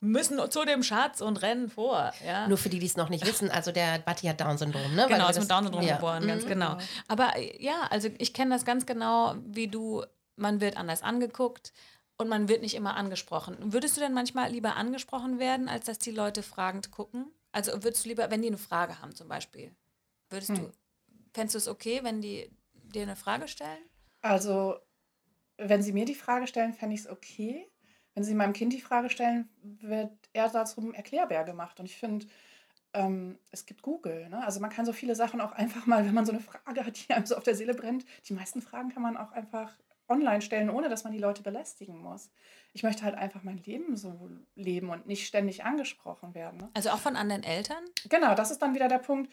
[0.05, 2.13] müssen zu dem Schatz und rennen vor.
[2.25, 2.47] Ja?
[2.47, 5.07] Nur für die, die es noch nicht wissen, also der Batti hat Down-Syndrom, ne?
[5.09, 5.97] Genau, ist mit Down-Syndrom ja.
[5.97, 6.49] geboren, ganz mhm.
[6.49, 6.79] genau.
[7.09, 10.05] Aber ja, also ich kenne das ganz genau, wie du,
[10.37, 11.73] man wird anders angeguckt
[12.17, 13.57] und man wird nicht immer angesprochen.
[13.61, 17.33] Würdest du denn manchmal lieber angesprochen werden, als dass die Leute fragend gucken?
[17.53, 19.75] Also würdest du lieber, wenn die eine Frage haben zum Beispiel,
[20.31, 20.57] würdest hm.
[20.57, 20.73] du,
[21.33, 23.83] fändest du es okay, wenn die dir eine Frage stellen?
[24.21, 24.77] Also,
[25.57, 27.69] wenn sie mir die Frage stellen, fände ich es okay
[28.15, 31.81] wenn Sie meinem Kind die Frage stellen, wird er darum Erklärbär gemacht.
[31.81, 32.27] Und ich finde,
[32.93, 34.29] ähm, es gibt Google.
[34.29, 34.43] Ne?
[34.45, 37.09] Also man kann so viele Sachen auch einfach mal, wenn man so eine Frage hat,
[37.09, 39.77] die einem so auf der Seele brennt, die meisten Fragen kann man auch einfach
[40.09, 42.31] online stellen, ohne dass man die Leute belästigen muss.
[42.73, 46.59] Ich möchte halt einfach mein Leben so leben und nicht ständig angesprochen werden.
[46.59, 46.71] Ne?
[46.75, 47.83] Also auch von anderen Eltern?
[48.09, 49.33] Genau, das ist dann wieder der Punkt.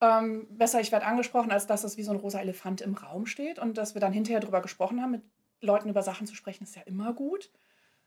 [0.00, 3.26] Ähm, besser, ich werde angesprochen, als dass es wie so ein rosa Elefant im Raum
[3.26, 5.12] steht und dass wir dann hinterher darüber gesprochen haben.
[5.12, 5.22] Mit
[5.60, 7.50] Leuten über Sachen zu sprechen, ist ja immer gut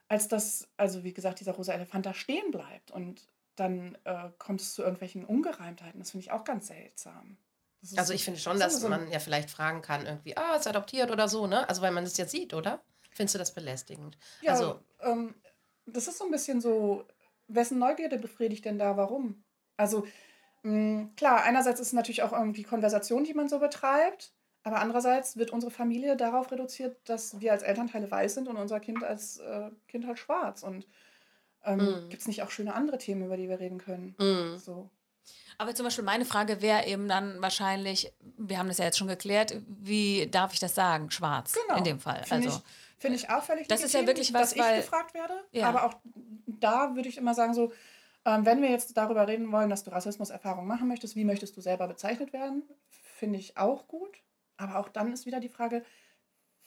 [0.08, 4.62] als dass, also wie gesagt, dieser rosa Elefant da stehen bleibt und dann äh, kommt
[4.62, 6.00] es zu irgendwelchen Ungereimtheiten.
[6.00, 7.38] Das finde ich auch ganz seltsam.
[7.96, 11.12] Also ich finde schon, dass so man ja vielleicht fragen kann, irgendwie, ah, ist adoptiert
[11.12, 11.68] oder so, ne?
[11.70, 12.84] Also weil man es jetzt sieht, oder?
[13.12, 14.18] Findest du das belästigend?
[14.41, 15.36] Ja, also, ähm,
[15.86, 17.08] das ist so ein bisschen so,
[17.48, 19.44] wessen Neugierde befriedigt denn da, warum?
[19.78, 20.06] Also
[20.63, 24.34] mh, hm, klar, einerseits ist es natürlich auch irgendwie Konversation, die man so betreibt.
[24.65, 28.80] Aber andererseits wird unsere Familie darauf reduziert, dass wir als Elternteile weiß sind und unser
[28.80, 30.63] Kind als äh, Kind halt schwarz.
[30.63, 30.88] Und
[31.63, 32.10] ähm, mm.
[32.10, 34.15] gibt es nicht auch schöne andere Themen, über die wir reden können?
[34.17, 34.58] Mm.
[34.58, 34.89] So.
[35.60, 39.08] Aber zum Beispiel meine Frage wäre eben dann wahrscheinlich, wir haben das ja jetzt schon
[39.08, 41.12] geklärt, wie darf ich das sagen?
[41.12, 41.78] Schwarz genau.
[41.78, 42.23] in dem Fall.
[42.23, 45.13] Finde also, ich, find ich auffällig, das ist ja wirklich was, dass weil, ich gefragt
[45.13, 45.36] werde.
[45.51, 45.69] Ja.
[45.69, 45.93] Aber auch
[46.47, 47.71] da würde ich immer sagen, so,
[48.25, 51.62] ähm, wenn wir jetzt darüber reden wollen, dass du Rassismuserfahrungen machen möchtest, wie möchtest du
[51.62, 52.63] selber bezeichnet werden?
[52.89, 54.25] Finde ich auch gut.
[54.58, 55.84] Aber auch dann ist wieder die Frage,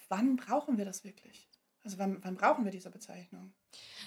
[0.09, 1.49] wann brauchen wir das wirklich?
[1.85, 3.53] Also wann, wann brauchen wir diese Bezeichnung?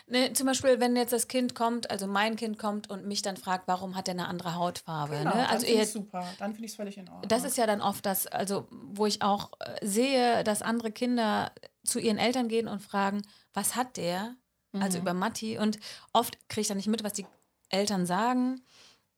[0.08, 3.38] Ne, zum Beispiel, wenn jetzt das Kind kommt, also mein Kind kommt und mich dann
[3.38, 5.18] fragt, warum hat er eine andere Hautfarbe.
[5.18, 5.50] Genau, ne?
[5.50, 6.28] Also finde ich super.
[6.38, 7.28] Dann finde ich es völlig in Ordnung.
[7.30, 11.52] das ist ja dann oft das, also wo ich auch äh, sehe, dass andere Kinder
[11.84, 13.22] zu ihren Eltern gehen und fragen,
[13.54, 14.36] was hat der?
[14.74, 15.02] Also Mhm.
[15.04, 15.58] über Matti.
[15.58, 15.80] Und
[16.14, 17.26] oft kriege ich dann nicht mit, was die
[17.70, 18.62] Eltern sagen.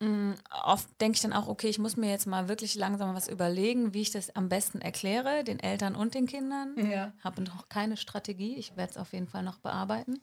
[0.03, 0.33] Mm,
[0.65, 3.93] Oft denke ich dann auch, okay, ich muss mir jetzt mal wirklich langsam was überlegen,
[3.93, 6.75] wie ich das am besten erkläre, den Eltern und den Kindern.
[6.89, 7.13] Ja.
[7.23, 8.55] Habe noch keine Strategie.
[8.57, 10.21] Ich werde es auf jeden Fall noch bearbeiten.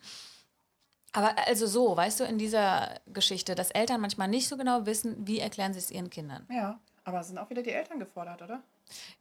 [1.12, 5.26] Aber also so, weißt du, in dieser Geschichte, dass Eltern manchmal nicht so genau wissen,
[5.26, 6.46] wie erklären sie es ihren Kindern.
[6.50, 8.62] ja, aber sind auch wieder die Eltern gefordert, oder?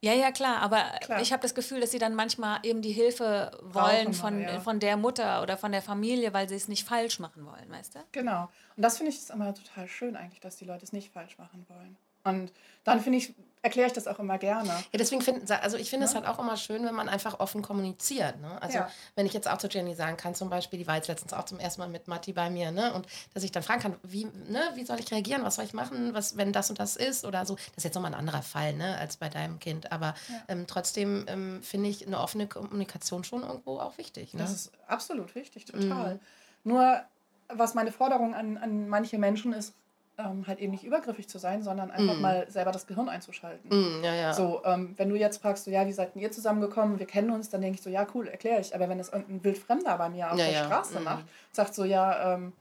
[0.02, 1.22] Ja, ja, klar, aber Klar.
[1.22, 4.60] ich habe das Gefühl, dass sie dann manchmal eben die Hilfe wollen Brauchen von, ja.
[4.60, 7.96] von der Mutter oder von der Familie, weil sie es nicht falsch machen wollen, weißt
[7.96, 8.00] du?
[8.12, 8.50] Genau.
[8.76, 11.66] Und das finde ich immer total schön eigentlich, dass die Leute es nicht falsch machen
[11.70, 11.98] wollen.
[12.24, 12.52] Und
[12.84, 14.70] dann finde ich, erkläre ich das auch immer gerne.
[14.70, 17.62] Ja, deswegen finde also ich finde es halt auch immer schön, wenn man einfach offen
[17.62, 18.40] kommuniziert.
[18.40, 18.62] Ne?
[18.62, 18.90] Also Ja.
[19.16, 21.44] wenn ich jetzt auch zu Jenny sagen kann, zum Beispiel, die war jetzt letztens auch
[21.46, 22.94] zum ersten Mal mit Matti bei mir, ne?
[22.94, 25.74] Und dass ich dann fragen kann, wie, ne, wie soll ich reagieren, was soll ich
[25.74, 27.56] machen, was, wenn das und das ist oder so.
[27.56, 29.92] Das ist jetzt nochmal ein anderer Fall, ne, als bei deinem Kind.
[29.92, 30.16] Aber
[30.48, 34.34] ähm, trotzdem ähm, finde ich eine offene Kommunikation schon irgendwo auch wichtig.
[34.34, 34.42] Ne?
[34.42, 36.20] Das ist absolut wichtig, total.
[36.64, 37.02] Nur,
[37.50, 39.74] was meine Forderung an, an manche Menschen ist,
[40.20, 43.70] ähm, halt eben nicht übergriffig zu sein, sondern einfach mal selber das Gehirn einzuschalten.
[43.70, 44.34] Mm, ja, ja.
[44.34, 47.32] So, ähm, wenn du jetzt fragst, so, ja, wie seid denn ihr zusammengekommen, wir kennen
[47.32, 48.76] uns, dann denke ich so, ja, cool, erkläre ich.
[48.76, 51.06] Aber wenn es irgendein Wildfremder bei mir auf Ja, der Straße mhm.
[51.06, 52.54] macht, sagt so, ja, ähm,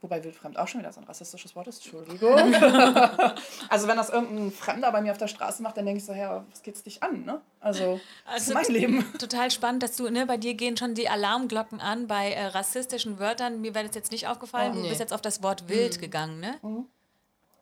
[0.00, 2.54] wobei wildfremd auch schon wieder so ein rassistisches Wort ist, Entschuldigung.
[3.68, 6.12] also wenn das irgendein Fremder bei mir auf der Straße macht, dann denke ich so,
[6.12, 7.40] ja, was geht's dich an, ne?
[7.60, 8.00] Also,
[8.32, 9.04] das ist mein Leben.
[9.18, 13.18] Total spannend, dass du, ne, bei dir gehen schon die Alarmglocken an bei äh, rassistischen
[13.18, 13.60] Wörtern.
[13.60, 14.72] Mir wäre das jetzt nicht aufgefallen.
[14.72, 14.88] Oh, du nee.
[14.88, 16.58] bist jetzt auf das Wort wild gegangen, ne?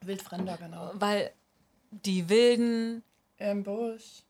[0.03, 0.91] Wildfremder, genau.
[0.95, 1.33] Weil
[1.91, 3.03] die Wilden,
[3.39, 4.23] Im Busch.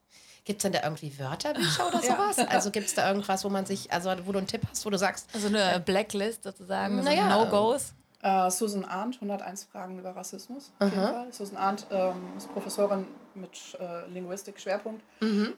[0.44, 2.16] Gibt es denn da irgendwie Wörterbücher oder Ja.
[2.16, 2.38] sowas?
[2.48, 4.88] Also gibt es da irgendwas, wo man sich, also wo du einen Tipp hast, wo
[4.90, 7.28] du sagst, also eine Blacklist sozusagen, so Naja.
[7.28, 7.92] No-Gos.
[8.22, 10.72] Äh, Susan Arndt, 101 Fragen über Rassismus.
[10.80, 11.32] Auf jeden Fall.
[11.32, 15.02] Susan Arndt ähm, ist Professorin mit äh, Linguistik-Schwerpunkt,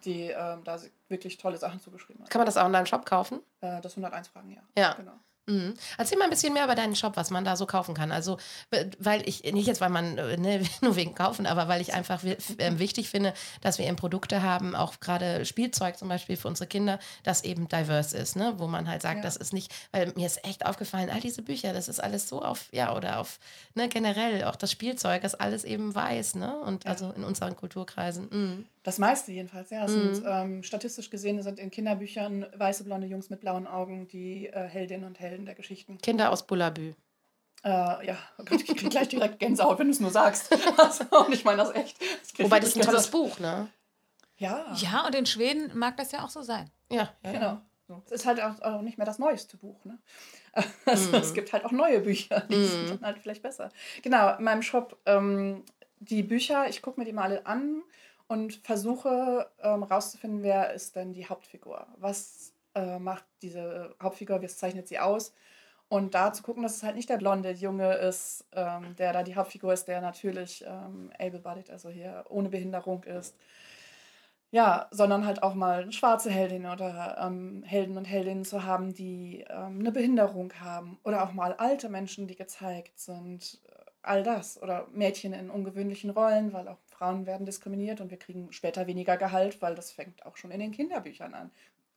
[0.04, 2.30] die ähm, da wirklich tolle Sachen zugeschrieben hat.
[2.30, 3.40] kann man das auch in deinem Shop kaufen?
[3.62, 4.60] Äh, das 101 Fragen, ja.
[4.76, 4.92] Ja.
[4.94, 5.12] Genau.
[5.46, 5.74] Mhm.
[5.98, 8.12] Erzähl mal ein bisschen mehr über deinen Shop, was man da so kaufen kann.
[8.12, 8.38] Also,
[8.98, 12.22] weil ich, nicht jetzt, weil man, äh, ne, nur wegen kaufen, aber weil ich einfach
[12.58, 16.66] ähm, wichtig finde, dass wir eben Produkte haben, auch gerade Spielzeug zum Beispiel für unsere
[16.68, 18.54] Kinder, das eben diverse ist, ne?
[18.58, 19.22] wo man halt sagt, Ja.
[19.22, 22.42] das ist nicht, weil mir ist echt aufgefallen, all diese Bücher, das ist alles so
[22.42, 23.38] auf, ja, oder auf,
[23.74, 26.54] ne, generell, auch das Spielzeug, das alles eben weiß, ne?
[26.60, 28.28] Und also in unseren Kulturkreisen.
[28.30, 28.66] Mhm.
[28.82, 29.84] Das meiste jedenfalls, ja.
[29.84, 34.46] Es sind, ähm, statistisch gesehen sind in Kinderbüchern weiße, blonde Jungs mit blauen Augen die
[34.46, 35.98] äh, Heldinnen und Helden der Geschichten.
[35.98, 36.94] Kinder aus Bullabü.
[37.62, 40.50] Äh, ja, oh Gott, ich krieg gleich direkt Gänsehaut, wenn du es nur sagst.
[40.78, 42.00] Also, und ich meine das echt.
[42.00, 43.10] Das Wobei das ist ein tolles.
[43.10, 43.68] Buch, ne?
[44.38, 46.70] Ja, Ja, und in Schweden mag das ja auch so sein.
[46.90, 47.32] Ja, ja.
[47.32, 47.62] genau.
[48.06, 49.84] Es ist halt auch, nicht mehr das neueste Buch.
[49.84, 49.98] Ne?
[50.86, 53.70] Also, Es gibt halt auch neue Bücher, die sind dann halt vielleicht besser.
[54.02, 55.64] Genau, in meinem Shop, ähm,
[55.98, 57.82] die Bücher, ich gucke mir die mal alle an
[58.30, 61.88] und versuche ähm, rauszufinden, wer ist denn die Hauptfigur.
[61.96, 65.34] Was äh, macht diese Hauptfigur, was zeichnet sie aus?
[65.88, 69.24] Und da zu gucken, dass es halt nicht der blonde Junge ist, ähm, der da
[69.24, 73.34] die Hauptfigur ist, der natürlich ähm, able-bodied, also hier ohne Behinderung ist.
[74.52, 79.44] Ja, sondern halt auch mal schwarze Heldinnen oder ähm, Helden und Heldinnen zu haben, die
[79.50, 81.00] ähm, eine Behinderung haben.
[81.02, 83.60] Oder auch mal alte Menschen, die gezeigt sind.
[84.02, 84.62] All das.
[84.62, 89.16] Oder Mädchen in ungewöhnlichen Rollen, weil auch Frauen werden diskriminiert und wir kriegen später weniger
[89.16, 91.50] Gehalt, weil das fängt auch schon in den Kinderbüchern an.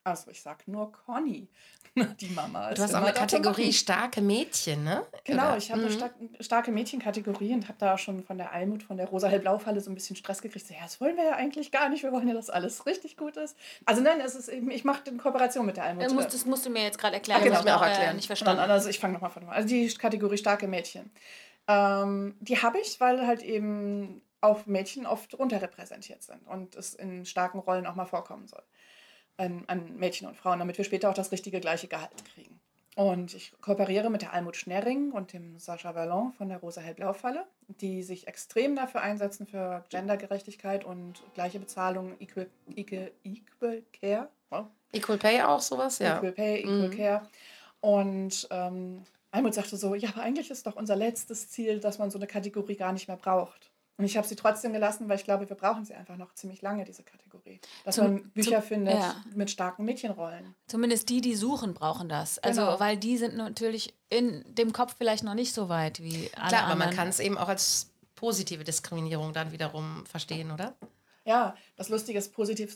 [0.06, 1.48] Also ich sag nur Conny,
[2.22, 2.70] die Mama.
[2.70, 5.06] ist Du hast auch eine Kategorie starke Mädchen, ne?
[5.26, 5.58] Genau, Oder?
[5.58, 5.94] ich habe eine Mhm.
[5.94, 9.96] stark, starke Mädchenkategorie und habe da schon von der Almut, von der rosa-hell-blau-Falle so ein
[9.96, 10.66] bisschen Stress gekriegt.
[10.68, 12.04] So, ja, das wollen wir ja eigentlich gar nicht.
[12.04, 13.58] Wir wollen ja, dass alles richtig gut ist.
[13.86, 16.06] Also nein, es ist eben, ich mache eine Kooperation mit der Almut.
[16.06, 17.42] Das musst, das musst du mir jetzt gerade erklären.
[17.42, 17.56] Ah, genau.
[17.56, 18.16] das ich mir auch äh, erklären.
[18.16, 18.62] nicht Nein, verstanden.
[18.72, 19.62] Also ich fange nochmal von vorne an.
[19.64, 21.12] Also die Kategorie starke Mädchen.
[21.68, 27.26] Ähm, die habe ich, weil halt eben auch Mädchen oft unterrepräsentiert sind und es in
[27.26, 28.64] starken Rollen auch mal vorkommen soll.
[29.38, 32.60] An, an Mädchen und Frauen, damit wir später auch das richtige gleiche Gehalt kriegen.
[32.96, 38.04] Und ich kooperiere mit der Almut Schnerring und dem Sascha Ballon von der Rosa-Hell-Blau-Falle, die
[38.04, 44.30] sich extrem dafür einsetzen für Gendergerechtigkeit und gleiche Bezahlung, equal, equal, equal care.
[44.52, 44.68] Wow.
[44.92, 46.18] Equal Pay auch sowas, ja.
[46.18, 46.92] Equal Pay, Equal Mhm.
[46.96, 47.28] Care.
[47.82, 52.12] Und ähm, Almut sagte so, ja, aber eigentlich ist doch unser letztes Ziel, dass man
[52.12, 53.72] so eine Kategorie gar nicht mehr braucht.
[53.98, 56.62] Und ich habe sie trotzdem gelassen, weil ich glaube, wir brauchen sie einfach noch ziemlich
[56.64, 57.60] lange, diese Kategorie.
[57.86, 59.16] Dass Zum- man Bücher zum- findet ja.
[59.36, 60.56] mit starken Mädchenrollen.
[60.68, 62.40] Zumindest die, die suchen, brauchen das.
[62.40, 62.80] Also, Genau.
[62.80, 66.64] weil die sind natürlich in dem Kopf vielleicht noch nicht so weit wie alle Klar,
[66.64, 66.80] aber anderen.
[66.80, 70.76] man kann es eben auch als positive Diskriminierung dann wiederum verstehen, oder?
[71.26, 72.76] Ja, das Lustige ist, positiv,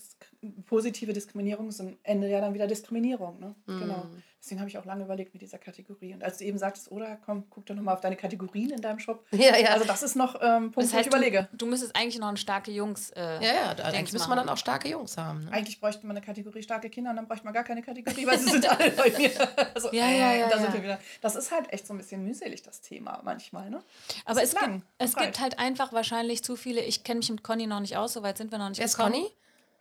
[0.65, 3.39] positive Diskriminierung ist am Ende ja dann wieder Diskriminierung.
[3.39, 3.55] Ne?
[3.65, 4.05] Genau.
[4.47, 6.13] Deswegen habe ich auch lange überlegt mit dieser Kategorie.
[6.13, 8.97] Und als du eben sagtest, oder komm, guck doch nochmal auf deine Kategorien in deinem
[8.97, 9.25] Shop.
[9.31, 9.71] Ja, ja.
[9.71, 11.49] Also das ist noch ähm, Punkt, Das heißt, wo ich überlege.
[11.51, 13.09] Du, du müsstest eigentlich noch einen starke Jungs.
[13.11, 15.43] Äh, Ja, ja, da- eigentlich müsste man dann auch starke Jungs haben.
[15.43, 15.51] Ne?
[15.51, 18.39] Eigentlich bräuchte man eine Kategorie starke Kinder und dann bräuchte man gar keine Kategorie, weil
[18.39, 19.31] sie sind alle bei mir.
[19.75, 20.61] Also, Ja, ja, ja, Da ja.
[20.61, 20.99] sind wir wieder.
[21.19, 23.69] Das ist halt echt so ein bisschen mühselig, das Thema manchmal.
[23.69, 23.81] Ne?
[24.23, 26.79] Aber ist es, lang gibt, es gibt halt einfach wahrscheinlich zu viele.
[26.81, 28.77] Ich kenne mich mit Conny noch nicht aus, so weit sind wir noch nicht.
[28.79, 28.97] Wer ist.
[28.97, 29.27] Conny?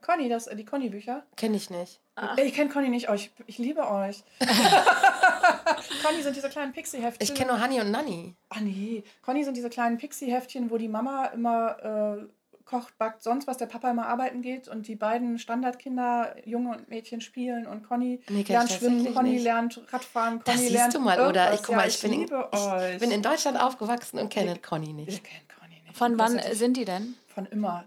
[0.02, 1.22] Conny, das, die Conny-Bücher.
[1.36, 2.00] Kenne ich nicht.
[2.42, 3.30] Ich kenne Conny nicht, euch.
[3.46, 4.22] Ich liebe euch.
[6.02, 7.22] Conny sind diese kleinen Pixie-Heftchen.
[7.22, 8.34] Ich kenne nur Honey und Nanny.
[8.48, 12.26] Ah nee, Conny sind diese kleinen Pixie-Heftchen, wo die Mama immer äh,
[12.64, 16.88] kocht, backt, sonst was, der Papa immer arbeiten geht und die beiden Standardkinder, Junge und
[16.88, 19.44] Mädchen, spielen und Conny Nee, ich lernt schwimmen, Conny nicht.
[19.44, 21.52] lernt Radfahren, Das Conny siehst lernt du mal, oder?
[21.52, 21.60] irgendwas.
[21.60, 22.98] Ich, guck mal, ja, ich, bin, ich euch.
[22.98, 25.08] bin in Deutschland aufgewachsen und kenne Conny nicht.
[25.08, 25.96] ich kenne Conny nicht.
[25.96, 27.14] Von wann Das sind die denn?
[27.28, 27.84] Von immer.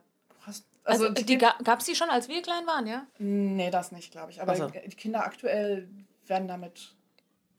[0.90, 3.06] Also, Also, die gab es die schon, als wir klein waren, ja?
[3.18, 4.42] Nee, das nicht, glaube ich.
[4.42, 4.68] Aber Ach so.
[4.68, 5.88] die Kinder aktuell
[6.28, 6.94] werden damit.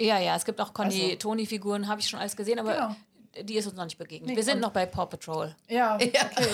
[0.00, 2.96] Ja, ja, es gibt auch Also- Conny-Toni-Figuren, habe ich schon alles gesehen, aber Genau.
[3.44, 4.30] die ist uns noch nicht begegnet.
[4.30, 5.54] Nee, wir sind noch bei Paw Patrol.
[5.68, 6.22] Ja, Ja.
[6.24, 6.48] okay.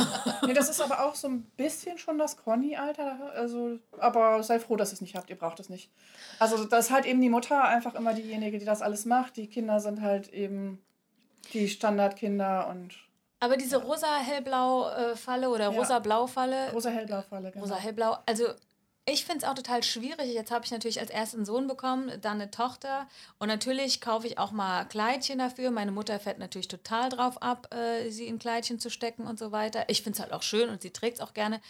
[0.46, 3.32] Nee, das ist aber auch so ein bisschen schon das Conny-Alter.
[3.34, 5.30] Also, aber sei froh, dass ihr es nicht habt.
[5.30, 5.90] Ihr braucht es nicht.
[6.40, 9.36] Also, das ist halt eben die Mutter einfach immer diejenige, die das alles macht.
[9.36, 10.82] Die Kinder sind halt eben
[11.52, 12.94] die Standardkinder und
[13.46, 15.78] Aber diese rosa-hellblau-Falle oder Ja.
[15.78, 17.52] rosa-blau-Falle, rosa-hellblau-Falle.
[17.52, 17.64] Genau.
[17.64, 18.44] rosa-hellblau, also
[19.08, 20.34] ich finde es auch total schwierig.
[20.34, 23.06] Jetzt habe ich natürlich als ersten Sohn bekommen, dann eine Tochter
[23.38, 25.70] und natürlich kaufe ich auch mal Kleidchen dafür.
[25.70, 29.52] Meine Mutter fährt natürlich total drauf ab, äh, sie in Kleidchen zu stecken und so
[29.52, 29.84] weiter.
[29.88, 31.60] Ich finde es halt auch schön und sie trägt es auch gerne.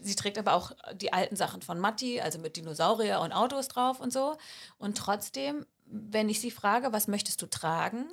[0.00, 4.00] Sie trägt aber auch die alten Sachen von Matti, also mit Dinosaurier und Autos drauf
[4.00, 4.38] und so.
[4.78, 8.10] Und trotzdem, wenn ich sie frage, was möchtest du tragen,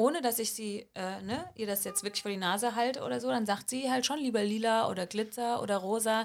[0.00, 3.20] ohne dass ich sie, äh, ne, ihr das jetzt wirklich vor die Nase halte oder
[3.20, 6.24] so, dann sagt sie halt schon lieber lila oder Glitzer oder rosa.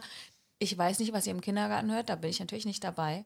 [0.59, 3.25] Ich weiß nicht, was ihr im Kindergarten hört, da bin ich natürlich nicht dabei.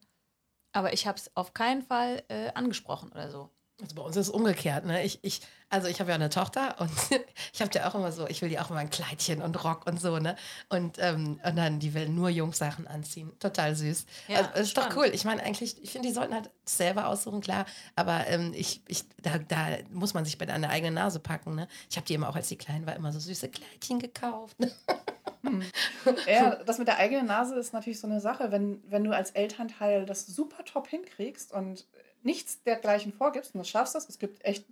[0.73, 3.51] Aber ich habe es auf keinen Fall äh, angesprochen oder so.
[3.81, 5.03] Also bei uns ist es umgekehrt, ne?
[5.03, 6.91] Ich, ich, also ich habe ja eine Tochter und
[7.53, 9.87] ich habe ja auch immer so, ich will die auch immer ein Kleidchen und Rock
[9.87, 10.35] und so, ne?
[10.67, 13.31] Und, ähm, und dann, die will nur Jungssachen anziehen.
[13.39, 14.05] Total süß.
[14.27, 14.97] Ja, also, ist doch spannend.
[14.97, 15.11] cool.
[15.13, 17.65] Ich meine, eigentlich, ich finde, die sollten halt selber aussuchen, klar.
[17.95, 21.67] Aber ähm, ich, ich, da, da muss man sich bei der eigenen Nase packen, ne?
[21.89, 24.59] Ich habe die immer auch, als sie klein war, immer so süße Kleidchen gekauft.
[24.59, 24.71] Ne?
[26.27, 29.31] Ja, das mit der eigenen Nase ist natürlich so eine Sache, wenn, wenn du als
[29.31, 31.85] Elternteil das super top hinkriegst und
[32.23, 34.65] nichts dergleichen vorgibst und du schaffst das, es gibt echt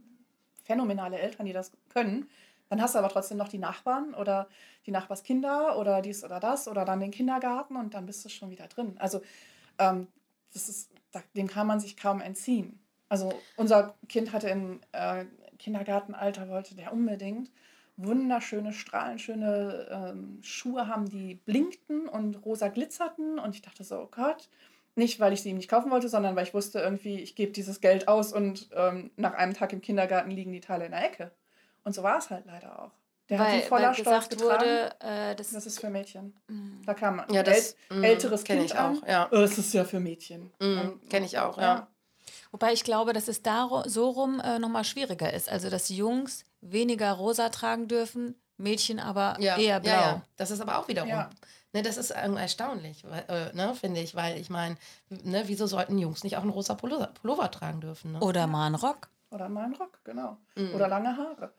[0.63, 2.29] phänomenale Eltern, die das können,
[2.69, 4.47] dann hast du aber trotzdem noch die Nachbarn oder
[4.85, 8.49] die Nachbarskinder oder dies oder das oder dann den Kindergarten und dann bist du schon
[8.49, 8.95] wieder drin.
[8.99, 9.21] Also
[9.77, 10.07] ähm,
[10.53, 10.91] das ist,
[11.35, 12.79] dem kann man sich kaum entziehen.
[13.09, 15.25] Also unser Kind hatte im äh,
[15.59, 17.49] Kindergartenalter, wollte der unbedingt
[17.95, 23.39] wunderschöne, strahlenschöne ähm, Schuhe haben, die blinkten und rosa glitzerten.
[23.39, 24.49] Und ich dachte so, oh Gott,
[24.97, 27.51] nicht weil ich sie ihm nicht kaufen wollte, sondern weil ich wusste irgendwie, ich gebe
[27.51, 31.05] dieses Geld aus und ähm, nach einem Tag im Kindergarten liegen die Teile in der
[31.05, 31.31] Ecke.
[31.83, 32.91] Und so war es halt leider auch.
[33.29, 34.61] Der hat weil, die voller weil Stolz getragen.
[34.61, 36.33] wurde, äh, das, das ist für Mädchen.
[36.47, 36.81] Mm.
[36.85, 38.97] Da kam ein Ja, das, äl mm, älteres kenn Kind ich an.
[38.97, 39.27] auch, ja.
[39.31, 40.51] Oh, Das ist ja für Mädchen.
[40.59, 41.87] Mm, Ähm, kenn ich auch, ja.
[42.51, 45.49] Wobei ich glaube, dass es da so rum äh, nochmal schwieriger ist.
[45.49, 49.57] Also, dass Jungs weniger rosa tragen dürfen, Mädchen aber ja.
[49.57, 49.91] eher blau.
[49.91, 50.21] Ja, ja.
[50.37, 51.09] Das ist aber auch wiederum.
[51.09, 51.29] Ja.
[51.73, 54.77] Ne, das ist irgendwie erstaunlich, weil, äh, ne, finde ich, weil ich meine,
[55.09, 58.13] ne, wieso sollten Jungs nicht auch einen rosa Pullover, Pullover tragen dürfen?
[58.13, 58.19] Ne?
[58.21, 59.09] Oder mal einen Rock.
[59.31, 60.37] Oder mal einen Rock, genau.
[60.55, 60.73] Mm.
[60.73, 61.53] Oder lange Haare.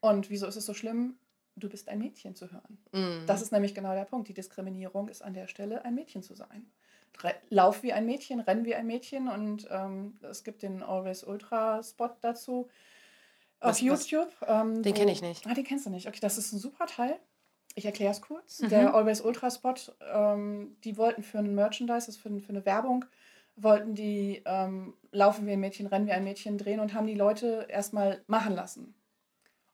[0.00, 1.18] Und wieso ist es so schlimm?
[1.56, 2.78] Du bist ein Mädchen zu hören.
[2.92, 3.26] Mm.
[3.26, 4.28] Das ist nämlich genau der Punkt.
[4.28, 6.70] Die Diskriminierung ist an der Stelle, ein Mädchen zu sein.
[7.20, 11.24] Re Lauf wie ein Mädchen, renn wie ein Mädchen und ähm, es gibt den Always
[11.24, 12.68] Ultra Spot dazu
[13.58, 14.30] auf Was- was- YouTube.
[14.46, 15.44] ähm, Den wo- kenn ich nicht.
[15.48, 16.06] Ah, den kennst du nicht.
[16.06, 17.18] Okay, das ist ein super Teil.
[17.78, 18.60] Ich erkläre es kurz.
[18.60, 18.70] Mhm.
[18.70, 19.74] Der Always Ultra Spot,
[20.12, 23.04] ähm, die wollten für ein Merchandise, ist für, für eine Werbung,
[23.54, 27.14] wollten die ähm, Laufen wie ein Mädchen, Rennen wie ein Mädchen drehen und haben die
[27.14, 28.96] Leute erstmal machen lassen.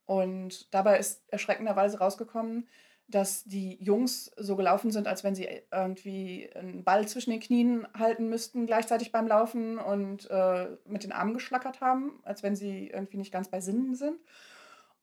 [0.05, 2.69] Und dabei ist erschreckenderweise rausgekommen,
[3.09, 7.89] dass die Jungs so gelaufen sind, als wenn sie irgendwie einen Ball zwischen den Knien
[7.95, 12.89] halten müssten, gleichzeitig beim Laufen und äh, mit den Armen geschlackert haben, als wenn sie
[12.89, 14.19] irgendwie nicht ganz bei Sinnen sind.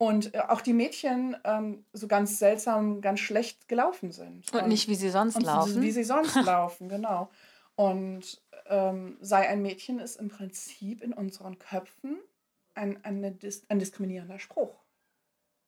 [0.01, 4.51] Und äh, auch die Mädchen ähm, so ganz seltsam, ganz schlecht gelaufen sind.
[4.51, 5.79] Und nicht, wie sie sonst und laufen.
[5.79, 7.29] Wie sie sonst laufen, genau.
[7.75, 12.17] Und ähm, sei ein Mädchen ist im Prinzip in unseren Köpfen
[12.73, 12.97] ein,
[13.37, 14.73] dis ein diskriminierender Spruch.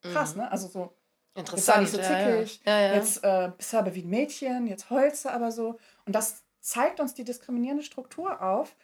[0.02, 0.52] Krass, ne?
[0.52, 0.96] Also so,
[1.36, 1.82] jetzt sei Interessant.
[1.82, 2.43] nicht so ja, ja.
[2.43, 2.93] zickig, Ja, ja.
[2.96, 5.78] jetzt äh, bist du aber wie ein Mädchen, jetzt heulst du aber so.
[6.08, 8.76] Und das zeigt uns die diskriminierende Struktur auf,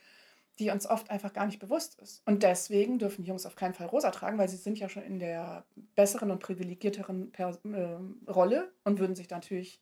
[0.60, 2.22] die uns oft einfach gar nicht bewusst ist.
[2.26, 5.20] Und deswegen dürfen Jungs auf keinen Fall rosa tragen, weil sie sind ja schon in
[5.20, 9.82] der besseren und privilegierteren per äh, Rolle und würden sich natürlich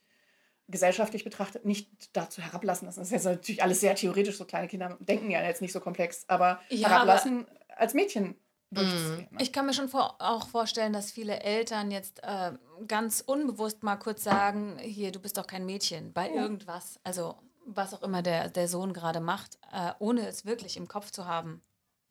[0.70, 3.00] gesellschaftlich betrachtet nicht dazu herablassen lassen.
[3.00, 5.80] Das ist jetzt natürlich alles sehr theoretisch, so kleine Kinder denken ja jetzt nicht so
[5.80, 8.36] komplex, aber ja, herablassen aber als Mädchen
[8.70, 9.28] Mhm.
[9.40, 12.52] Ich kann mir schon vor, auch vorstellen, dass viele Eltern jetzt äh,
[12.86, 16.42] ganz unbewusst mal kurz sagen, hier, du bist doch kein Mädchen, bei ja.
[16.42, 17.36] irgendwas, also
[17.68, 21.26] was auch immer der, der Sohn gerade macht, äh, ohne es wirklich im Kopf zu
[21.26, 21.62] haben.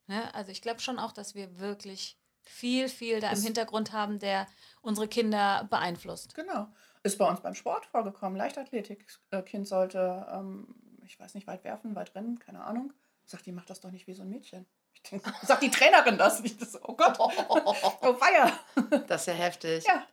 [0.05, 0.33] Ne?
[0.33, 4.47] Also ich glaube schon auch, dass wir wirklich viel, viel da im Hintergrund haben, der
[4.81, 6.33] unsere Kinder beeinflusst.
[6.35, 6.67] Genau.
[7.03, 8.37] Ist bei uns beim Sport vorgekommen.
[8.37, 9.05] Leichtathletik.
[9.31, 12.93] Äh, kind sollte, ähm, ich weiß nicht, weit werfen, weit rennen, keine Ahnung.
[13.25, 14.65] Sagt, die macht das doch nicht wie so ein Mädchen.
[15.41, 16.61] Sagt die Trainerin das nicht?
[16.61, 17.17] Das, oh Gott.
[17.99, 18.51] Oh, feier.
[19.07, 19.85] Das ist ja heftig.
[19.85, 20.07] Ja.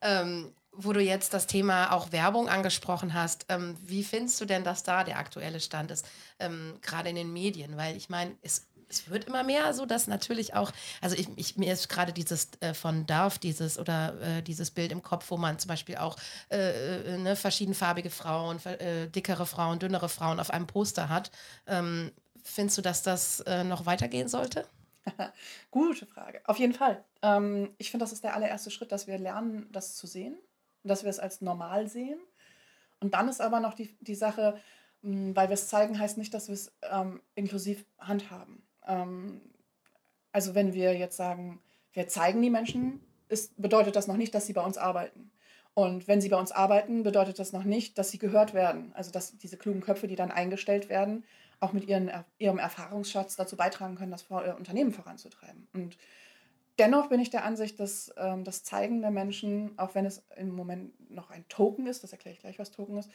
[0.00, 4.64] Ähm, wo du jetzt das Thema auch Werbung angesprochen hast, ähm, wie findest du denn,
[4.64, 6.06] dass da der aktuelle Stand ist,
[6.38, 7.76] ähm, gerade in den Medien?
[7.76, 11.56] Weil ich meine, es, es wird immer mehr so, dass natürlich auch, also ich, ich
[11.56, 15.36] mir ist gerade dieses äh, von Darf, dieses oder äh, dieses Bild im Kopf, wo
[15.36, 16.16] man zum Beispiel auch
[16.50, 21.30] äh, äh ne, verschiedenfarbige Frauen, äh, dickere Frauen, dünnere Frauen auf einem Poster hat.
[21.66, 22.12] Ähm,
[22.48, 24.68] Findest du, dass das äh, noch weitergehen sollte?
[25.72, 26.40] Gute Frage.
[26.44, 27.04] Auf jeden Fall.
[27.22, 30.36] Ähm, ich finde, das ist der allererste Schritt, dass wir lernen, das zu sehen,
[30.88, 32.18] dass wir es als normal sehen.
[33.00, 34.58] Und dann ist aber noch die, die Sache,
[35.02, 38.62] weil wir es zeigen, heißt nicht, dass wir es ähm, inklusiv handhaben.
[38.86, 39.40] Ähm,
[40.32, 41.60] also wenn wir jetzt sagen,
[41.92, 45.30] wir zeigen die Menschen, ist, bedeutet das noch nicht, dass sie bei uns arbeiten.
[45.74, 48.92] Und wenn sie bei uns arbeiten, bedeutet das noch nicht, dass sie gehört werden.
[48.94, 51.24] Also dass diese klugen Köpfe, die dann eingestellt werden,
[51.60, 55.68] auch mit ihren, ihrem Erfahrungsschatz dazu beitragen können, das Unternehmen voranzutreiben.
[55.72, 55.96] Und
[56.78, 60.50] dennoch bin ich der Ansicht, dass ähm, das Zeigen der Menschen, auch wenn es im
[60.50, 63.10] Moment noch ein Token ist, das erkläre ich gleich, was Token ist,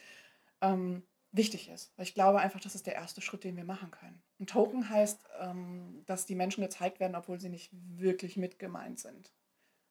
[0.60, 1.92] ähm, wichtig ist.
[1.96, 4.22] Weil ich glaube einfach, das ist der erste Schritt, den wir machen können.
[4.38, 9.32] Ein Token heißt, ähm, dass die Menschen gezeigt werden, obwohl sie nicht wirklich mitgemeint sind.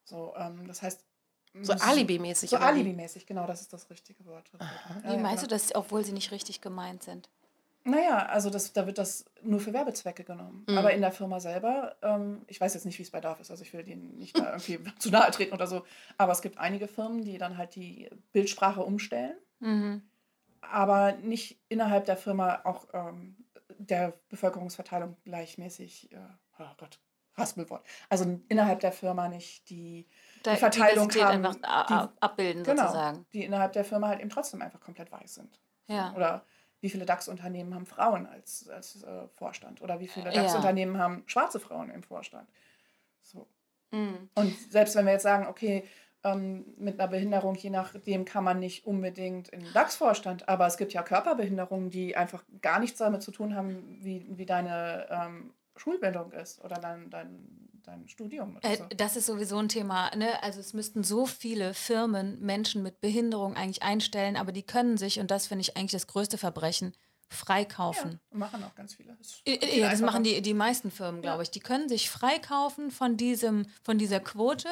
[0.03, 1.03] So, ähm, das heißt,
[1.61, 2.49] so Alibi-mäßig.
[2.49, 4.49] So Alibi-mäßig, genau, das ist das richtige Wort.
[5.03, 5.41] Wie meinst genau.
[5.41, 7.29] du das, obwohl sie nicht richtig gemeint sind?
[7.83, 10.65] Naja, also das, da wird das nur für Werbezwecke genommen.
[10.67, 10.77] Mhm.
[10.77, 13.49] Aber in der Firma selber, ähm, ich weiß jetzt nicht, wie es bei DAF ist,
[13.49, 15.83] also ich will denen nicht da irgendwie zu nahe treten oder so,
[16.17, 20.03] aber es gibt einige Firmen, die dann halt die Bildsprache umstellen, mhm.
[20.61, 23.35] aber nicht innerhalb der Firma auch ähm,
[23.79, 26.17] der Bevölkerungsverteilung gleichmäßig, äh,
[26.59, 26.99] oh Gott,
[27.35, 30.07] Haspelwort, also innerhalb der Firma nicht die,
[30.45, 33.25] die Verteilung haben, einfach die, abbilden genau, sozusagen.
[33.33, 35.59] Die innerhalb der Firma halt eben trotzdem einfach komplett weiß sind.
[35.87, 36.13] Ja.
[36.13, 36.45] Oder
[36.81, 40.99] wie viele DAX-Unternehmen haben Frauen als, als äh, Vorstand oder wie viele DAX-Unternehmen ja.
[41.01, 42.49] haben schwarze Frauen im Vorstand.
[43.21, 43.47] So.
[43.91, 44.29] Mhm.
[44.35, 45.83] Und selbst wenn wir jetzt sagen, okay,
[46.23, 50.77] ähm, mit einer Behinderung, je nachdem kann man nicht unbedingt in den DAX-Vorstand, aber es
[50.77, 55.53] gibt ja Körperbehinderungen, die einfach gar nichts damit zu tun haben, wie, wie deine ähm,
[55.75, 58.57] Schulbildung ist oder dein, dein dein Studium.
[58.61, 58.85] Äh, so.
[58.95, 60.15] Das ist sowieso ein Thema.
[60.15, 60.41] Ne?
[60.43, 65.19] Also es müssten so viele Firmen Menschen mit Behinderung eigentlich einstellen, aber die können sich,
[65.19, 66.93] und das finde ich eigentlich das größte Verbrechen,
[67.29, 68.19] freikaufen.
[68.31, 69.15] Ja, machen auch ganz viele.
[69.15, 71.43] Das, ja, das machen die, die meisten Firmen, glaube ja.
[71.43, 71.51] ich.
[71.51, 74.67] Die können sich freikaufen von, diesem, von dieser Quote.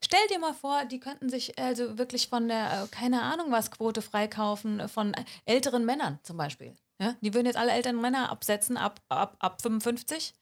[0.00, 3.70] Stell dir mal vor, die könnten sich also wirklich von der, äh, keine Ahnung was,
[3.70, 5.14] Quote freikaufen, von
[5.44, 6.74] älteren Männern zum Beispiel.
[7.00, 7.16] Ja?
[7.20, 10.34] Die würden jetzt alle älteren Männer absetzen ab, ab, ab 55.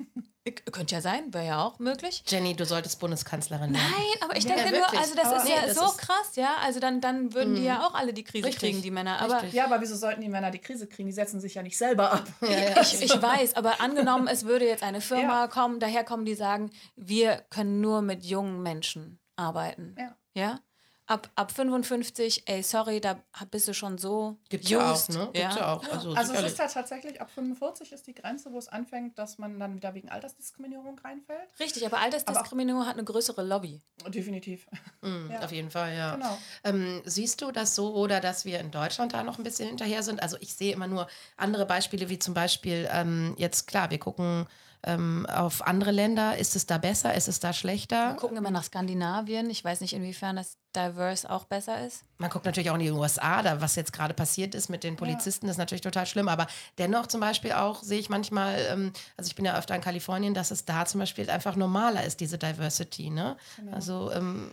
[0.72, 2.22] Könnte ja sein, wäre ja auch möglich.
[2.26, 3.90] Jenny, du solltest Bundeskanzlerin werden.
[3.90, 5.96] Nein, aber ich denke ja, nur, also das aber ist nee, ja das so ist
[5.96, 6.56] krass, ja.
[6.62, 7.56] Also dann, dann würden mm.
[7.56, 7.66] die mhm.
[7.66, 8.60] ja auch alle die Krise Richtig.
[8.60, 9.22] kriegen, die Männer.
[9.22, 11.08] Aber ja, aber wieso sollten die Männer die Krise kriegen?
[11.08, 12.28] Die setzen sich ja nicht selber ab.
[12.42, 12.80] Ja, ja.
[12.82, 17.42] Ich, ich, weiß, aber angenommen, es würde jetzt eine Firma kommen, daherkommen, die sagen, wir
[17.48, 19.96] können nur mit jungen Menschen arbeiten.
[19.98, 20.16] Ja.
[20.34, 20.60] ja?
[21.06, 24.38] Ab, ab 55, ey, sorry, da bist du schon so.
[24.48, 25.30] Gibt's ja auch, ne?
[25.32, 25.84] Gibt's ja, ja auch.
[25.90, 29.38] Also, also es ist ja tatsächlich, ab 45 ist die Grenze, wo es anfängt, dass
[29.38, 31.48] man dann wieder wegen Altersdiskriminierung reinfällt.
[31.58, 33.82] Richtig, aber Altersdiskriminierung aber hat eine größere Lobby.
[34.08, 34.66] Definitiv.
[35.02, 35.40] Mhm, ja.
[35.40, 36.14] Auf jeden Fall, ja.
[36.14, 36.38] Genau.
[36.64, 40.02] Ähm, siehst du das so oder dass wir in Deutschland da noch ein bisschen hinterher
[40.02, 40.22] sind?
[40.22, 44.46] Also ich sehe immer nur andere Beispiele, wie zum Beispiel ähm, jetzt, klar, wir gucken
[44.86, 46.36] ähm, auf andere Länder?
[46.36, 47.14] Ist es da besser?
[47.14, 48.10] Ist es da schlechter?
[48.10, 49.48] Wir gucken immer nach Skandinavien.
[49.50, 52.04] Ich weiß nicht, inwiefern das diverse auch besser ist.
[52.18, 54.96] Man guckt natürlich auch in die USA, da was jetzt gerade passiert ist mit den
[54.96, 55.52] Polizisten, ja.
[55.52, 56.28] ist natürlich total schlimm.
[56.28, 56.46] Aber
[56.78, 60.34] dennoch zum Beispiel auch sehe ich manchmal, ähm, also ich bin ja öfter in Kalifornien,
[60.34, 63.10] dass es da zum Beispiel einfach normaler ist, diese Diversity.
[63.10, 63.36] Ne?
[63.56, 63.72] Genau.
[63.72, 64.52] Also, ähm,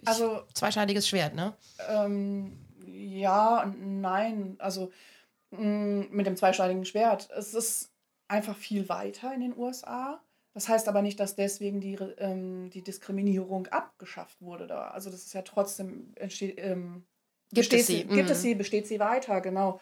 [0.00, 1.54] ich, also zweischneidiges Schwert, ne?
[1.88, 4.56] Ähm, ja und nein.
[4.58, 4.92] Also
[5.50, 7.28] mm, mit dem zweischneidigen Schwert.
[7.36, 7.90] Es ist
[8.28, 10.20] einfach viel weiter in den USA.
[10.54, 14.88] Das heißt aber nicht, dass deswegen die, ähm, die Diskriminierung abgeschafft wurde da.
[14.88, 17.04] Also das ist ja trotzdem entsteht, ähm,
[17.52, 18.42] gibt es sie, gibt es mhm.
[18.42, 19.80] sie, besteht sie weiter, genau.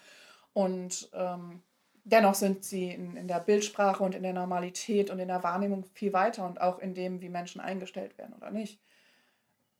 [0.52, 1.62] Und ähm,
[2.04, 5.84] dennoch sind sie in, in der Bildsprache und in der Normalität und in der Wahrnehmung
[5.94, 8.80] viel weiter und auch in dem, wie Menschen eingestellt werden oder nicht.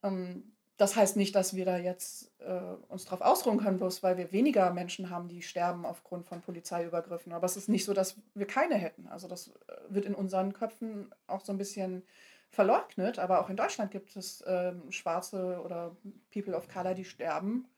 [0.03, 4.17] Ähm, das heißt nicht, dass wir da jetzt äh, uns drauf ausruhen können, bloß weil
[4.17, 7.33] wir weniger Menschen haben, die sterben aufgrund von Polizeiübergriffen.
[7.33, 9.07] Aber es ist nicht so, dass wir keine hätten.
[9.07, 9.53] Also das äh,
[9.89, 12.03] wird in unseren Köpfen auch so ein bisschen
[12.51, 13.21] verleugnet.
[13.21, 15.97] Aber auch in Deutschland gibt es äh, Schwarze oder
[16.33, 17.69] People of Color, die sterben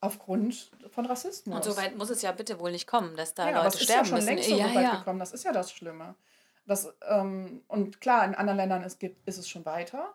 [0.00, 1.54] aufgrund von Rassismus.
[1.54, 3.68] Und so weit muss es ja bitte wohl nicht kommen, dass da ja, Leute aber
[3.68, 4.28] es sterben ist ja schon müssen.
[4.28, 4.96] längst so ja, weit ja.
[4.96, 5.18] gekommen.
[5.18, 6.14] Das ist ja das Schlimme.
[6.66, 10.14] Das, ähm, und klar, in anderen Ländern ist, ist es schon weiter.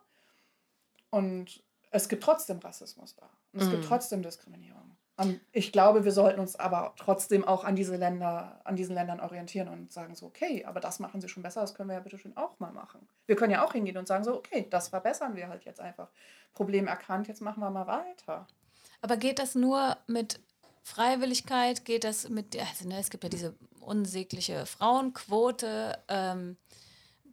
[1.12, 1.64] Und
[1.96, 3.30] es gibt trotzdem Rassismus da.
[3.54, 3.72] Und es Mhm.
[3.72, 4.96] gibt trotzdem Diskriminierung.
[5.18, 9.22] Und ich glaube, wir sollten uns aber trotzdem auch an diese Länder, an diesen Ländern
[9.22, 12.02] orientieren und sagen so, okay, aber das machen sie schon besser, das können wir ja
[12.02, 13.08] bitte schön auch mal machen.
[13.26, 16.10] Wir können ja auch hingehen und sagen so, okay, das verbessern wir halt jetzt einfach.
[16.54, 18.46] Problem erkannt, jetzt machen wir mal weiter.
[19.02, 20.42] Aber geht das nur mit
[20.84, 21.86] Freiwilligkeit?
[21.86, 25.98] Geht das mit, also, ne, es gibt ja diese unsägliche Frauenquote.
[26.10, 26.58] Ähm,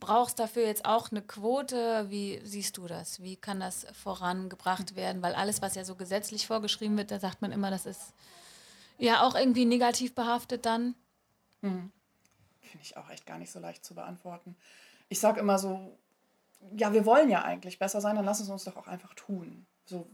[0.02, 2.10] brauchst dafür jetzt auch eine Quote?
[2.10, 3.22] Wie siehst du das?
[3.22, 5.22] Wie kann das vorangebracht werden?
[5.22, 8.12] Weil alles, was ja so gesetzlich vorgeschrieben wird, da sagt man immer, das ist
[8.98, 10.96] ja auch irgendwie negativ behaftet dann.
[12.60, 14.56] Finde ich auch echt gar nicht so leicht zu beantworten.
[15.08, 15.96] Ich sage immer so,
[16.76, 19.66] ja, wir wollen ja eigentlich besser sein, dann lass es uns doch auch einfach tun.
[19.84, 20.08] So,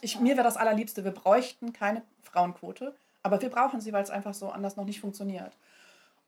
[0.00, 4.10] ich, mir wäre das Allerliebste, wir bräuchten keine Frauenquote, aber wir brauchen sie, weil es
[4.10, 5.56] einfach so anders noch nicht funktioniert.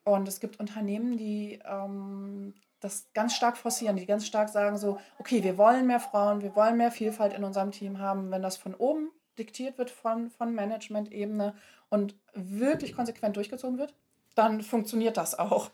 [0.04, 4.98] Und es gibt Unternehmen, die ähm, das ganz stark forcieren, die ganz stark sagen so,
[5.18, 8.30] okay, wir wollen mehr Frauen, wir wollen mehr Vielfalt in unserem Team haben.
[8.30, 11.54] Wenn das von oben diktiert wird, von, von Management-Ebene
[11.90, 13.94] und wirklich konsequent durchgezogen wird,
[14.34, 15.70] dann funktioniert das auch.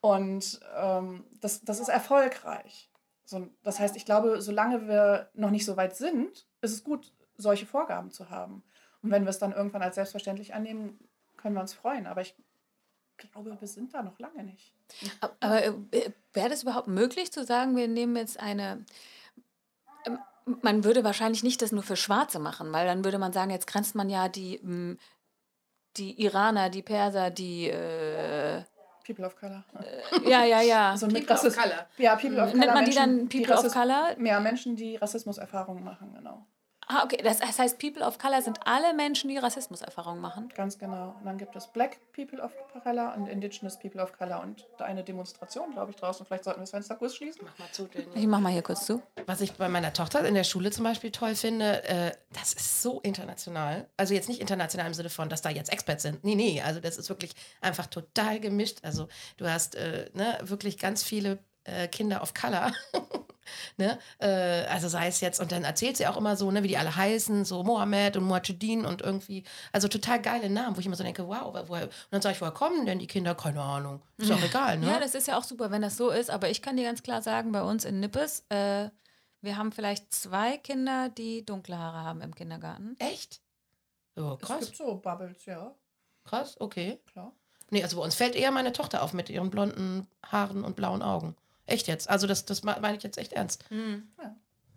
[0.00, 2.90] Und ähm, das, das ist erfolgreich.
[3.24, 7.12] So, das heißt, ich glaube, solange wir noch nicht so weit sind, ist es gut,
[7.36, 8.62] solche Vorgaben zu haben.
[9.02, 10.98] Und wenn wir es dann irgendwann als selbstverständlich annehmen,
[11.36, 12.06] können wir uns freuen.
[12.06, 12.34] Aber ich
[13.16, 14.72] glaube, wir sind da noch lange nicht.
[15.40, 15.72] Aber äh,
[16.32, 18.84] wäre das überhaupt möglich zu sagen, wir nehmen jetzt eine.
[20.06, 20.18] ähm,
[20.62, 23.66] Man würde wahrscheinlich nicht das nur für Schwarze machen, weil dann würde man sagen, jetzt
[23.66, 24.98] grenzt man ja die, ähm,
[25.96, 27.68] die Iraner, die Perser, die.
[27.68, 28.62] Äh,
[29.04, 29.64] People of Color.
[30.26, 30.90] ja, ja, ja.
[30.92, 31.64] Also mit People of Rassismus.
[31.64, 31.86] Color.
[31.98, 32.56] Ja, People of Color.
[32.58, 34.20] Nennt man die Menschen, dann People of Rassismus- Color?
[34.24, 36.46] Ja, Menschen, die Rassismuserfahrungen machen, genau.
[36.92, 37.18] Ah, okay.
[37.22, 40.50] Das, das heißt, People of Color sind alle Menschen, die Rassismuserfahrungen machen.
[40.54, 41.14] Ganz genau.
[41.18, 44.84] Und dann gibt es Black People of Color und Indigenous People of Color und da
[44.84, 46.26] eine Demonstration, glaube ich, draußen.
[46.26, 47.42] Vielleicht sollten wir das Fenster kurz schließen.
[47.44, 48.06] Mach mal zu, Jenny.
[48.14, 49.02] Ich mach mal hier kurz zu.
[49.26, 52.82] Was ich bei meiner Tochter in der Schule zum Beispiel toll finde, äh, das ist
[52.82, 53.88] so international.
[53.96, 56.22] Also jetzt nicht international im Sinne von, dass da jetzt Experts sind.
[56.24, 57.32] Nee, nee, also das ist wirklich
[57.62, 58.78] einfach total gemischt.
[58.82, 62.72] Also du hast äh, ne, wirklich ganz viele äh, Kinder of Color.
[63.76, 63.98] ne?
[64.18, 66.78] äh, also sei es jetzt, und dann erzählt sie auch immer so, ne, wie die
[66.78, 70.96] alle heißen, so Mohammed und Muad'Din und irgendwie, also total geile Namen, wo ich immer
[70.96, 73.34] so denke, wow, woher, und dann sage ich, woher kommen denn die Kinder?
[73.34, 74.02] Keine Ahnung.
[74.18, 74.86] Ist doch egal, ne?
[74.86, 76.30] Ja, das ist ja auch super, wenn das so ist.
[76.30, 78.88] Aber ich kann dir ganz klar sagen, bei uns in Nippes, äh,
[79.40, 82.96] wir haben vielleicht zwei Kinder, die dunkle Haare haben im Kindergarten.
[82.98, 83.40] Echt?
[84.16, 84.64] Oh, Es krass.
[84.66, 85.74] gibt so Bubbles, ja,
[86.24, 87.00] Krass, okay.
[87.10, 87.32] klar.
[87.70, 91.02] Nee, also bei uns fällt eher meine Tochter auf mit ihren blonden Haaren und blauen
[91.02, 91.34] Augen.
[91.66, 92.08] Echt jetzt.
[92.10, 93.64] Also das, das me- meine ich jetzt echt ernst.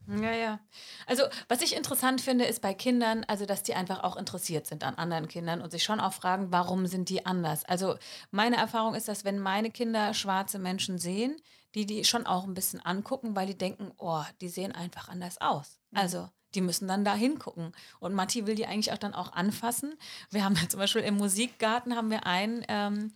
[0.08, 0.60] Ja, ja.
[1.08, 4.84] Also, was ich interessant finde, ist bei Kindern, also, dass die einfach auch interessiert sind
[4.84, 7.66] an anderen Kindern und sich schon auch fragen, warum sind die anders?
[7.66, 7.96] Also,
[8.30, 11.36] meine Erfahrung ist, dass wenn meine Kinder schwarze Menschen sehen,
[11.74, 15.42] die die schon auch ein bisschen angucken, weil die denken, oh, die sehen einfach anders
[15.42, 15.80] aus.
[15.92, 17.74] Also, die müssen dann da hingucken.
[17.99, 19.93] Und Matti will die eigentlich auch dann auch anfassen.
[20.32, 23.12] Wir haben zum Beispiel im Musikgarten haben wir einen ähm,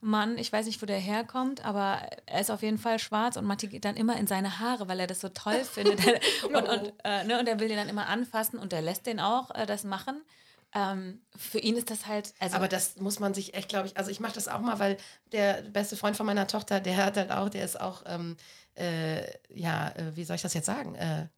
[0.00, 3.44] Mann, ich weiß nicht, wo der herkommt, aber er ist auf jeden Fall schwarz und
[3.44, 6.00] Matti geht dann immer in seine Haare, weil er das so toll findet.
[6.44, 9.20] und, und, äh, ne, und er will den dann immer anfassen und er lässt den
[9.20, 10.22] auch äh, das machen.
[10.76, 13.96] Ähm, für ihn ist das halt, also Aber das muss man sich echt, glaube ich,
[13.96, 14.96] also ich mache das auch mal, weil
[15.30, 18.36] der beste Freund von meiner Tochter, der hat halt auch, der ist auch, ähm,
[18.74, 21.28] äh, ja, äh, wie soll ich das jetzt sagen, äh,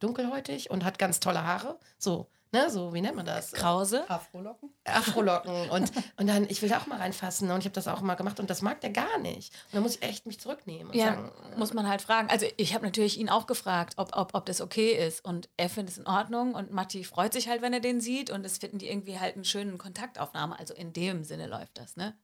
[0.00, 1.78] dunkelhäutig und hat ganz tolle Haare.
[1.98, 3.52] So, ne, so, wie nennt man das?
[3.52, 4.08] Krause.
[4.10, 4.70] Afrolocken?
[4.84, 8.00] Afrolocken und, und dann, ich will da auch mal reinfassen und ich habe das auch
[8.00, 9.52] mal gemacht und das mag der gar nicht.
[9.66, 12.28] Und dann muss ich echt mich zurücknehmen und Ja, sagen, muss man halt fragen.
[12.30, 15.24] Also ich habe natürlich ihn auch gefragt, ob, ob, ob das okay ist.
[15.24, 16.54] Und er findet es in Ordnung.
[16.54, 18.30] Und Matti freut sich halt, wenn er den sieht.
[18.30, 20.58] Und es finden die irgendwie halt einen schönen Kontaktaufnahme.
[20.58, 22.16] Also in dem Sinne läuft das, ne?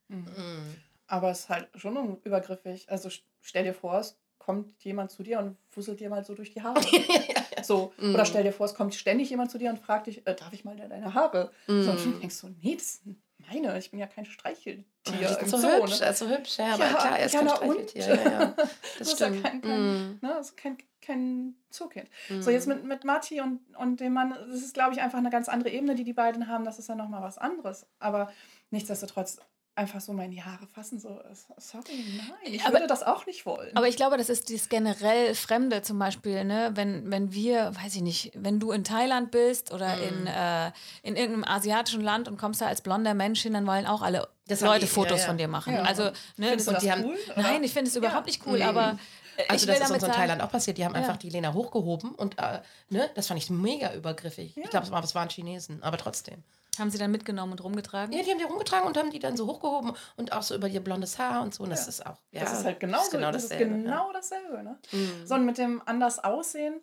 [1.06, 2.90] Aber es ist halt schon übergriffig.
[2.90, 4.16] Also st- stell dir vor, es
[4.46, 6.80] kommt jemand zu dir und fusselt dir mal so durch die Haare.
[7.62, 7.92] so.
[7.98, 10.52] Oder stell dir vor, es kommt ständig jemand zu dir und fragt dich, äh, darf
[10.52, 11.50] ich mal deine Haare?
[11.66, 13.18] So, und du denkst so, nee, das sind
[13.52, 14.84] meine, ich bin ja kein Streicheltier
[15.20, 16.08] Ja, ist so Zoo, hübsch, ne?
[16.08, 17.48] ist so hübsch, ja, aber Ja, klar, er ist ja, kein?
[17.50, 18.06] Streicheltier.
[18.08, 18.68] Ja, ja, das
[18.98, 19.82] Das ist ja kein, kein,
[20.12, 20.18] Mm.
[20.22, 22.08] ne, ist kein, kein Zookind.
[22.40, 25.30] So, jetzt mit, mit Matti und, und dem Mann, das ist, glaube ich, einfach eine
[25.30, 26.64] ganz andere Ebene, die die beiden haben.
[26.64, 27.86] Das ist ja nochmal was anderes.
[27.98, 28.32] Aber
[28.70, 29.38] nichtsdestotrotz,
[29.76, 31.20] einfach so meine Haare fassen, so,
[31.58, 33.76] sorry, nein, ich aber, würde das auch nicht wollen.
[33.76, 36.70] Aber ich glaube, das ist das generell Fremde zum Beispiel, ne?
[36.74, 40.02] wenn, wenn wir, weiß ich nicht, wenn du in Thailand bist oder mm.
[40.02, 40.66] in, äh,
[41.02, 44.28] in irgendeinem asiatischen Land und kommst da als blonder Mensch hin, dann wollen auch alle
[44.48, 45.26] das Leute Fotos ja, ja.
[45.26, 45.74] von dir machen.
[45.74, 45.82] Ja.
[45.82, 46.04] Also,
[46.36, 47.18] ne, Findest du das haben, cool?
[47.36, 48.98] Nein, ich finde es überhaupt nicht cool, aber
[49.36, 50.78] äh, also das ist uns in Thailand auch passiert.
[50.78, 51.00] Die haben ja.
[51.00, 54.56] einfach die Lena hochgehoben und äh, ne, das fand ich mega übergriffig.
[54.56, 54.62] Ja.
[54.64, 56.42] Ich glaube, es waren Chinesen, aber trotzdem.
[56.78, 58.12] Haben sie dann mitgenommen und rumgetragen?
[58.12, 60.68] Ja, die haben die rumgetragen und haben die dann so hochgehoben und auch so über
[60.68, 61.64] ihr blondes Haar und so.
[61.64, 61.88] Und das ja.
[61.88, 62.18] ist auch.
[62.32, 63.64] Ja, das ist halt genau, das ist genau dasselbe.
[63.64, 64.78] Das ist genau dasselbe ne?
[64.92, 65.26] Mhm.
[65.26, 66.80] So, und mit dem anders aussehen.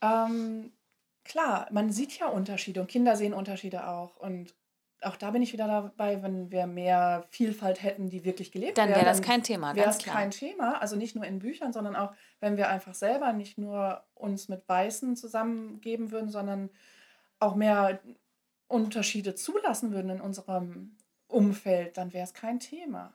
[0.00, 0.72] Ähm,
[1.24, 4.16] klar, man sieht ja Unterschiede und Kinder sehen Unterschiede auch.
[4.16, 4.54] Und
[5.04, 8.88] auch da bin ich wieder dabei, wenn wir mehr Vielfalt hätten, die wirklich gelebt dann
[8.88, 8.98] wäre.
[8.98, 10.80] Dann wäre das kein Thema, Wäre es kein Thema.
[10.80, 14.68] Also nicht nur in Büchern, sondern auch, wenn wir einfach selber nicht nur uns mit
[14.68, 16.70] Weißen zusammengeben würden, sondern
[17.38, 18.00] auch mehr
[18.68, 20.96] Unterschiede zulassen würden in unserem
[21.28, 23.14] Umfeld, dann wäre es kein Thema.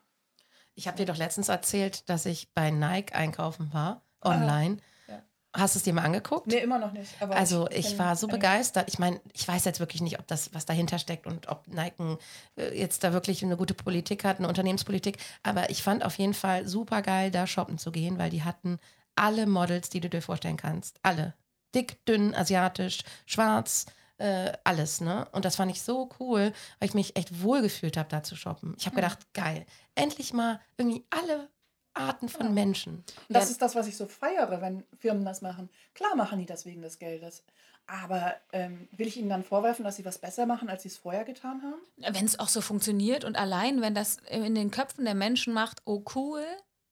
[0.75, 4.77] Ich habe dir doch letztens erzählt, dass ich bei Nike einkaufen war, online.
[5.07, 5.23] Ah, ja.
[5.53, 6.47] Hast du es dir mal angeguckt?
[6.47, 7.21] Nee, immer noch nicht.
[7.21, 8.87] also ich, ich war so begeistert.
[8.87, 12.17] Ich meine, ich weiß jetzt wirklich nicht, ob das, was dahinter steckt und ob Nike
[12.55, 15.17] äh, jetzt da wirklich eine gute Politik hat, eine Unternehmenspolitik.
[15.41, 18.79] Aber ich fand auf jeden Fall super geil, da shoppen zu gehen, weil die hatten
[19.15, 20.99] alle Models, die du dir vorstellen kannst.
[21.03, 21.33] Alle.
[21.75, 23.85] Dick, dünn, asiatisch, schwarz,
[24.19, 25.27] äh, alles, ne?
[25.31, 28.75] Und das fand ich so cool, weil ich mich echt wohlgefühlt habe, da zu shoppen.
[28.77, 29.01] Ich habe mhm.
[29.01, 29.65] gedacht, geil,
[29.95, 31.49] endlich mal irgendwie alle
[31.93, 32.51] Arten von ja.
[32.51, 32.95] Menschen.
[32.95, 33.51] Und das ja.
[33.51, 35.69] ist das, was ich so feiere, wenn Firmen das machen.
[35.93, 37.43] Klar machen die das wegen des Geldes.
[37.87, 40.97] Aber ähm, will ich ihnen dann vorwerfen, dass sie was besser machen, als sie es
[40.97, 42.13] vorher getan haben?
[42.13, 45.81] Wenn es auch so funktioniert und allein, wenn das in den Köpfen der Menschen macht,
[45.85, 46.45] oh cool,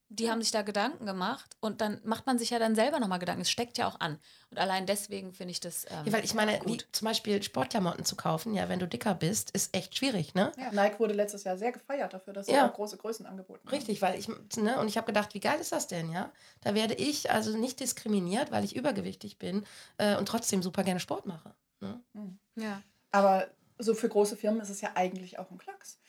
[0.10, 3.20] die haben sich da Gedanken gemacht und dann macht man sich ja dann selber nochmal
[3.20, 3.41] Gedanken.
[3.41, 4.18] Es steckt ja auch an.
[4.49, 5.86] Und allein deswegen finde ich das.
[5.89, 6.88] Ähm, ja, weil ich meine, gut.
[6.88, 10.53] Wie, zum Beispiel Sportklamotten zu kaufen, ja, wenn du dicker bist, ist echt schwierig, ne?
[10.58, 12.70] Ja, Nike wurde letztes Jahr sehr gefeiert dafür, dass sie ja.
[12.70, 13.76] auch große Größen angeboten haben.
[13.76, 16.32] Richtig, weil ich, ne, und ich habe gedacht, wie geil ist das denn, ja?
[16.62, 19.66] Da werde ich also nicht diskriminiert, weil ich übergewichtig bin
[19.97, 21.53] äh, und trotzdem super gerne Sport mache.
[21.82, 21.99] Ne?
[22.14, 22.39] Mhm.
[22.55, 22.82] Ja.
[23.12, 23.47] Aber
[23.78, 25.99] so für große Firmen ist es ja eigentlich auch ein Klacks.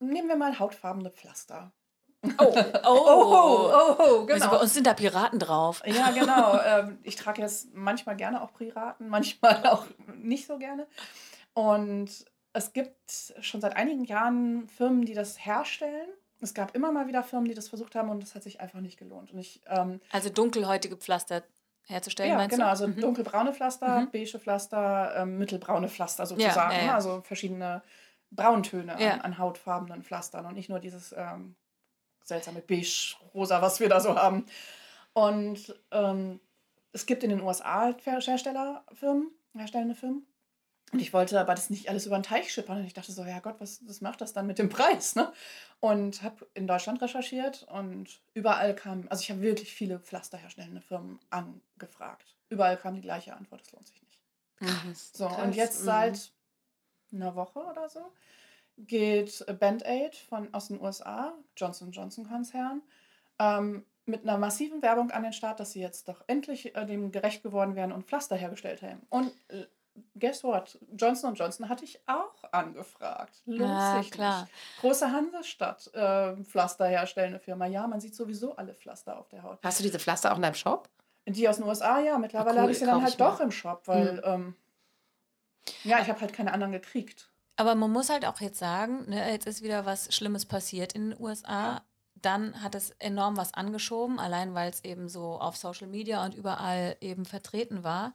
[0.00, 1.72] Nehmen wir mal hautfarbene Pflaster.
[2.38, 2.54] Oh,
[2.84, 4.34] oh, oh, oh, oh genau.
[4.34, 5.82] Also bei uns sind da Piraten drauf.
[5.84, 6.58] Ja, genau.
[6.64, 10.86] Ähm, ich trage jetzt manchmal gerne auch Piraten, manchmal auch nicht so gerne.
[11.54, 16.08] Und es gibt schon seit einigen Jahren Firmen, die das herstellen.
[16.40, 18.80] Es gab immer mal wieder Firmen, die das versucht haben und das hat sich einfach
[18.80, 19.32] nicht gelohnt.
[19.32, 21.42] Und ich, ähm, also dunkelhäutige Pflaster
[21.86, 22.70] herzustellen, ja, genau, du?
[22.70, 23.00] also mhm.
[23.00, 24.10] dunkelbraune Pflaster, mhm.
[24.12, 26.72] beige Pflaster, ähm, mittelbraune Pflaster sozusagen.
[26.72, 26.94] Ja, ja, ja.
[26.94, 27.82] Also verschiedene
[28.30, 31.54] Brauntöne an, an, hautfarbenen Pflastern und nicht nur dieses ähm,
[32.24, 34.46] seltsame beige-rosa, was wir da so haben.
[35.12, 36.40] Und ähm,
[36.92, 40.26] es gibt in den USA Herstellerfirmen, herstellende Firmen.
[40.92, 42.78] Und ich wollte aber das nicht alles über den Teich schippern.
[42.78, 45.14] Und ich dachte so, ja Gott, was, was macht das dann mit dem Preis?
[45.14, 45.32] Ne?
[45.80, 51.18] Und habe in Deutschland recherchiert und überall kam, also ich habe wirklich viele pflasterherstellende Firmen
[51.30, 52.36] angefragt.
[52.50, 54.20] Überall kam die gleiche Antwort, es lohnt sich nicht.
[54.60, 54.94] Mhm.
[54.94, 55.42] So, Krass.
[55.42, 55.84] und jetzt mhm.
[55.84, 56.32] seit
[57.10, 58.12] einer Woche oder so
[58.78, 62.82] geht Band-Aid von, aus den USA, Johnson Johnson Konzern,
[63.38, 67.12] ähm, mit einer massiven Werbung an den Start, dass sie jetzt doch endlich äh, dem
[67.12, 69.02] gerecht geworden wären und Pflaster hergestellt haben.
[69.10, 69.66] Und äh,
[70.18, 70.78] guess what?
[70.96, 73.42] Johnson Johnson hatte ich auch angefragt.
[73.46, 74.42] Lohnt ja, klar.
[74.42, 74.80] Nicht.
[74.80, 77.66] Große Hansestadt, äh, Pflaster herstellende Firma.
[77.66, 79.58] Ja, man sieht sowieso alle Pflaster auf der Haut.
[79.62, 80.88] Hast du diese Pflaster auch in deinem Shop?
[81.26, 82.18] Die aus den USA, ja.
[82.18, 84.20] Mittlerweile cool, habe ich sie dann halt doch im Shop, weil, mhm.
[84.24, 84.56] ähm,
[85.84, 87.31] ja, ich habe halt keine anderen gekriegt.
[87.56, 91.10] Aber man muss halt auch jetzt sagen, ne, jetzt ist wieder was Schlimmes passiert in
[91.10, 91.82] den USA.
[92.14, 96.34] Dann hat es enorm was angeschoben, allein weil es eben so auf Social Media und
[96.34, 98.14] überall eben vertreten war.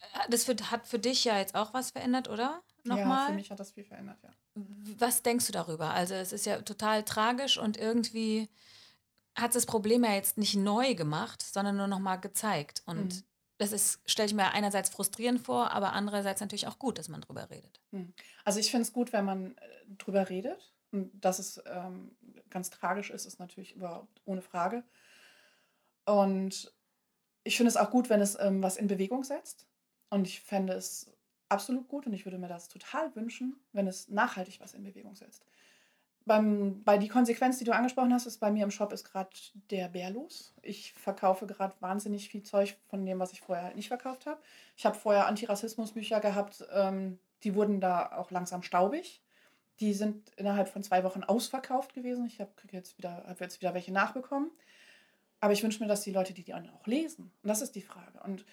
[0.00, 2.62] Äh, das für, hat für dich ja jetzt auch was verändert, oder?
[2.84, 3.20] Nochmal?
[3.22, 4.30] Ja, für mich hat das viel verändert, ja.
[4.98, 5.90] Was denkst du darüber?
[5.90, 8.48] Also es ist ja total tragisch und irgendwie
[9.34, 12.82] hat das Problem ja jetzt nicht neu gemacht, sondern nur nochmal gezeigt.
[12.86, 13.22] Und mhm
[13.58, 17.22] das ist, stelle ich mir einerseits frustrierend vor, aber andererseits natürlich auch gut, dass man
[17.22, 17.80] drüber redet.
[17.92, 18.12] Hm.
[18.44, 19.60] Also ich finde es gut, wenn man äh,
[19.98, 20.72] drüber redet.
[20.92, 22.16] Und dass es ähm,
[22.50, 24.84] ganz tragisch ist, ist natürlich überhaupt ohne Frage.
[26.04, 26.72] Und
[27.44, 29.66] ich finde es auch gut, wenn es ähm, was in Bewegung setzt.
[30.10, 31.12] Und ich fände es
[31.48, 35.14] absolut gut und ich würde mir das total wünschen, wenn es nachhaltig was in Bewegung
[35.14, 35.44] setzt
[36.26, 39.30] beim, bei die Konsequenz, die du angesprochen hast, ist bei mir im Shop ist gerade
[39.70, 40.52] der Bär los.
[40.60, 44.40] Ich verkaufe gerade wahnsinnig viel Zeug von dem, was ich vorher halt nicht verkauft habe.
[44.76, 49.22] Ich habe vorher Antirassismusbücher gehabt, ähm, die wurden da auch langsam staubig.
[49.78, 52.26] Die sind innerhalb von zwei Wochen ausverkauft gewesen.
[52.26, 54.50] Ich habe jetzt, wieder, hab jetzt wieder welche nachbekommen.
[55.38, 57.30] Aber ich wünsche mir, dass die Leute, die die auch lesen.
[57.42, 58.20] Und das ist die Frage.
[58.24, 58.44] Und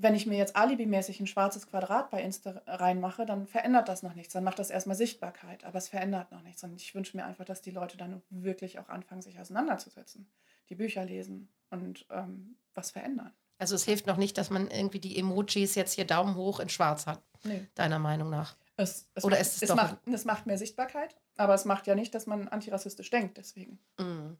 [0.00, 4.14] wenn ich mir jetzt alibimäßig ein schwarzes Quadrat bei Insta reinmache, dann verändert das noch
[4.14, 4.32] nichts.
[4.32, 6.62] Dann macht das erstmal Sichtbarkeit, aber es verändert noch nichts.
[6.62, 10.30] Und ich wünsche mir einfach, dass die Leute dann wirklich auch anfangen, sich auseinanderzusetzen,
[10.68, 13.32] die Bücher lesen und ähm, was verändern.
[13.58, 16.68] Also es hilft noch nicht, dass man irgendwie die Emojis jetzt hier Daumen hoch in
[16.68, 17.66] schwarz hat, nee.
[17.74, 18.56] deiner Meinung nach.
[18.76, 21.88] Es, es Oder macht, ist es, es, macht, es macht mehr Sichtbarkeit, aber es macht
[21.88, 23.80] ja nicht, dass man antirassistisch denkt deswegen.
[23.98, 24.34] Mm.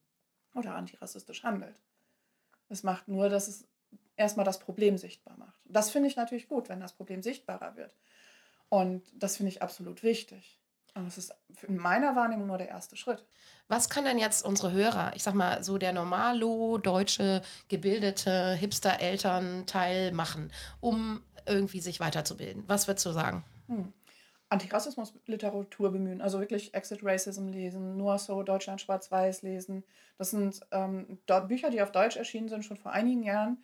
[0.54, 1.82] Oder antirassistisch handelt.
[2.68, 3.66] Es macht nur, dass es
[4.18, 5.58] erstmal das Problem sichtbar macht.
[5.64, 7.94] Das finde ich natürlich gut, wenn das Problem sichtbarer wird.
[8.68, 10.58] Und das finde ich absolut wichtig.
[10.94, 11.34] Und das ist
[11.66, 13.24] in meiner Wahrnehmung nur der erste Schritt.
[13.68, 20.12] Was kann denn jetzt unsere Hörer, ich sag mal so der normalo deutsche gebildete Hipster-Elternteil
[20.12, 20.50] machen,
[20.80, 22.64] um irgendwie sich weiterzubilden?
[22.66, 23.44] Was würdest du sagen?
[23.68, 23.92] Hm.
[24.50, 29.84] Antirassismus-Literatur bemühen, also wirklich Exit Racism lesen, nur so Deutschland schwarz-weiß lesen.
[30.16, 33.62] Das sind ähm, Bücher, die auf Deutsch erschienen sind, schon vor einigen Jahren,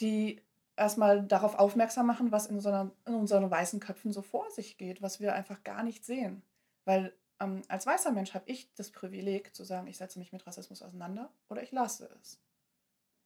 [0.00, 0.42] die
[0.76, 4.76] erstmal darauf aufmerksam machen, was in, so einer, in unseren weißen Köpfen so vor sich
[4.76, 6.42] geht, was wir einfach gar nicht sehen.
[6.84, 10.46] Weil ähm, als weißer Mensch habe ich das Privileg zu sagen, ich setze mich mit
[10.46, 12.40] Rassismus auseinander oder ich lasse es.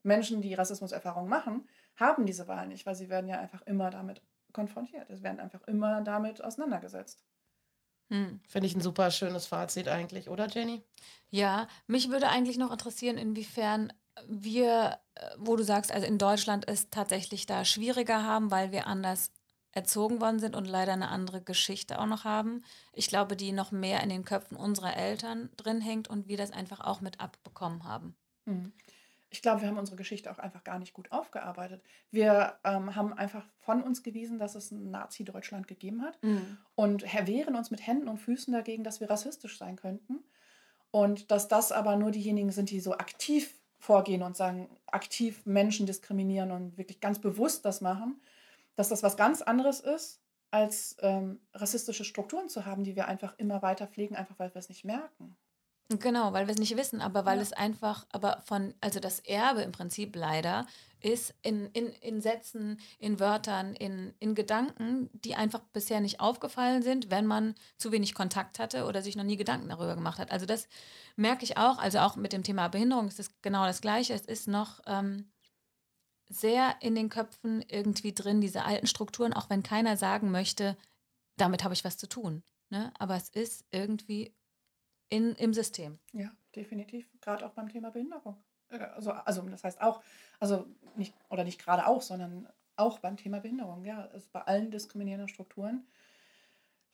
[0.02, 4.22] Menschen, die Rassismuserfahrungen machen, haben diese Wahl nicht, weil sie werden ja einfach immer damit
[4.52, 5.10] konfrontiert.
[5.10, 7.22] Es werden einfach immer damit auseinandergesetzt.
[8.08, 8.40] Hm.
[8.48, 10.82] Finde ich ein super schönes Fazit eigentlich, oder Jenny?
[11.28, 13.92] Ja, mich würde eigentlich noch interessieren, inwiefern
[14.28, 18.86] wir, äh, wo du sagst, also in Deutschland ist tatsächlich da schwieriger haben, weil wir
[18.86, 19.30] anders
[19.72, 22.64] erzogen worden sind und leider eine andere Geschichte auch noch haben.
[22.92, 26.50] Ich glaube, die noch mehr in den Köpfen unserer Eltern drin hängt und wir das
[26.50, 28.16] einfach auch mit abbekommen haben.
[28.46, 28.72] Mhm.
[29.32, 31.84] Ich glaube, wir haben unsere Geschichte auch einfach gar nicht gut aufgearbeitet.
[32.10, 36.58] Wir ähm, haben einfach von uns gewiesen, dass es ein Nazi-Deutschland gegeben hat mhm.
[36.74, 40.24] und wehren uns mit Händen und Füßen dagegen, dass wir rassistisch sein könnten.
[40.90, 45.86] Und dass das aber nur diejenigen sind, die so aktiv vorgehen und sagen, aktiv Menschen
[45.86, 48.20] diskriminieren und wirklich ganz bewusst das machen,
[48.76, 50.20] dass das was ganz anderes ist,
[50.50, 54.58] als ähm, rassistische Strukturen zu haben, die wir einfach immer weiter pflegen, einfach weil wir
[54.58, 55.36] es nicht merken.
[55.98, 57.42] Genau, weil wir es nicht wissen, aber weil ja.
[57.42, 60.66] es einfach, aber von, also das Erbe im Prinzip leider
[61.00, 66.82] ist in, in, in Sätzen, in Wörtern, in, in Gedanken, die einfach bisher nicht aufgefallen
[66.82, 70.30] sind, wenn man zu wenig Kontakt hatte oder sich noch nie Gedanken darüber gemacht hat.
[70.30, 70.68] Also das
[71.16, 74.14] merke ich auch, also auch mit dem Thema Behinderung ist es genau das Gleiche.
[74.14, 75.32] Es ist noch ähm,
[76.28, 80.76] sehr in den Köpfen irgendwie drin, diese alten Strukturen, auch wenn keiner sagen möchte,
[81.36, 82.44] damit habe ich was zu tun.
[82.68, 82.92] Ne?
[82.98, 84.32] Aber es ist irgendwie
[85.10, 85.98] in, im System.
[86.12, 87.06] Ja, definitiv.
[87.20, 88.42] Gerade auch beim Thema Behinderung.
[88.70, 90.02] Äh, also, also das heißt auch,
[90.38, 94.70] also nicht, oder nicht gerade auch, sondern auch beim Thema Behinderung, ja, also bei allen
[94.70, 95.86] diskriminierenden Strukturen.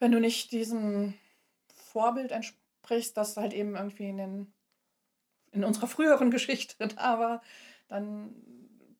[0.00, 1.14] Wenn du nicht diesem
[1.74, 4.52] Vorbild entsprichst, das halt eben irgendwie in, den,
[5.52, 7.42] in unserer früheren Geschichte da war,
[7.88, 8.34] dann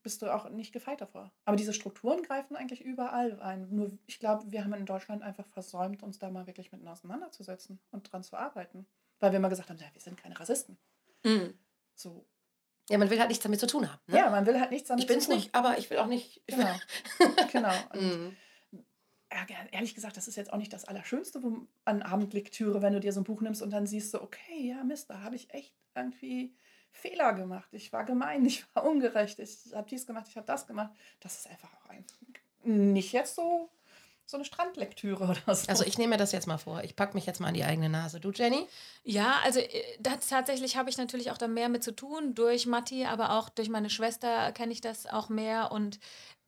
[0.01, 1.33] bist du auch nicht gefeit davor.
[1.43, 3.67] Aber diese Strukturen greifen eigentlich überall ein.
[3.75, 7.79] Nur ich glaube, wir haben in Deutschland einfach versäumt, uns da mal wirklich mit auseinanderzusetzen
[7.91, 8.87] und dran zu arbeiten
[9.19, 10.77] weil wir immer gesagt haben, ja, wir sind keine Rassisten.
[11.23, 11.57] Mhm.
[11.95, 12.25] So.
[12.89, 13.99] Ja, man will halt nichts damit zu tun haben.
[14.07, 14.17] Ne?
[14.17, 15.21] Ja, man will halt nichts damit ich zu tun.
[15.21, 16.41] Ich bin es nicht, aber ich will auch nicht.
[16.47, 16.75] Genau.
[17.51, 17.73] genau.
[17.93, 18.37] Und mhm.
[19.71, 21.41] ehrlich gesagt, das ist jetzt auch nicht das Allerschönste
[21.83, 24.83] an Abendlektüre, wenn du dir so ein Buch nimmst und dann siehst du, okay, ja,
[24.83, 26.55] Mist, da habe ich echt irgendwie
[26.91, 27.67] Fehler gemacht.
[27.73, 30.91] Ich war gemein, ich war ungerecht, ich habe dies gemacht, ich habe das gemacht.
[31.19, 32.05] Das ist einfach auch ein,
[32.63, 33.69] nicht jetzt so
[34.27, 35.67] so eine Strandlektüre oder so.
[35.67, 36.83] Also ich nehme mir das jetzt mal vor.
[36.83, 38.19] Ich packe mich jetzt mal an die eigene Nase.
[38.19, 38.67] Du, Jenny?
[39.03, 42.35] Ja, also äh, das, tatsächlich habe ich natürlich auch da mehr mit zu tun.
[42.35, 45.71] Durch Matti, aber auch durch meine Schwester kenne ich das auch mehr.
[45.71, 45.99] Und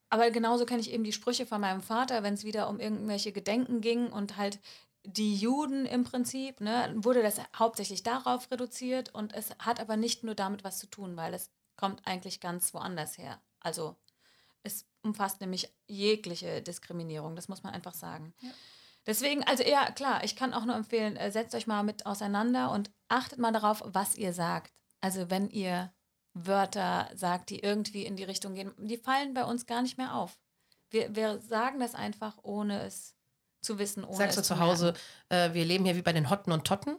[0.10, 3.32] aber genauso kenne ich eben die Sprüche von meinem Vater, wenn es wieder um irgendwelche
[3.32, 4.60] Gedenken ging und halt
[5.06, 10.24] die Juden im Prinzip, ne, wurde das hauptsächlich darauf reduziert und es hat aber nicht
[10.24, 13.40] nur damit was zu tun, weil es kommt eigentlich ganz woanders her.
[13.62, 13.96] Also
[15.04, 18.34] umfasst nämlich jegliche Diskriminierung, das muss man einfach sagen.
[18.42, 18.50] Ja.
[19.06, 22.72] Deswegen, also ja, klar, ich kann auch nur empfehlen, äh, setzt euch mal mit auseinander
[22.72, 24.74] und achtet mal darauf, was ihr sagt.
[25.02, 25.92] Also wenn ihr
[26.34, 30.14] Wörter sagt, die irgendwie in die Richtung gehen, die fallen bei uns gar nicht mehr
[30.16, 30.38] auf.
[30.90, 33.16] Wir, wir sagen das einfach, ohne es
[33.62, 34.04] zu wissen.
[34.04, 34.94] Ohne Sagst du zu Hause,
[35.30, 36.98] äh, wir leben hier wie bei den Hotten und Totten?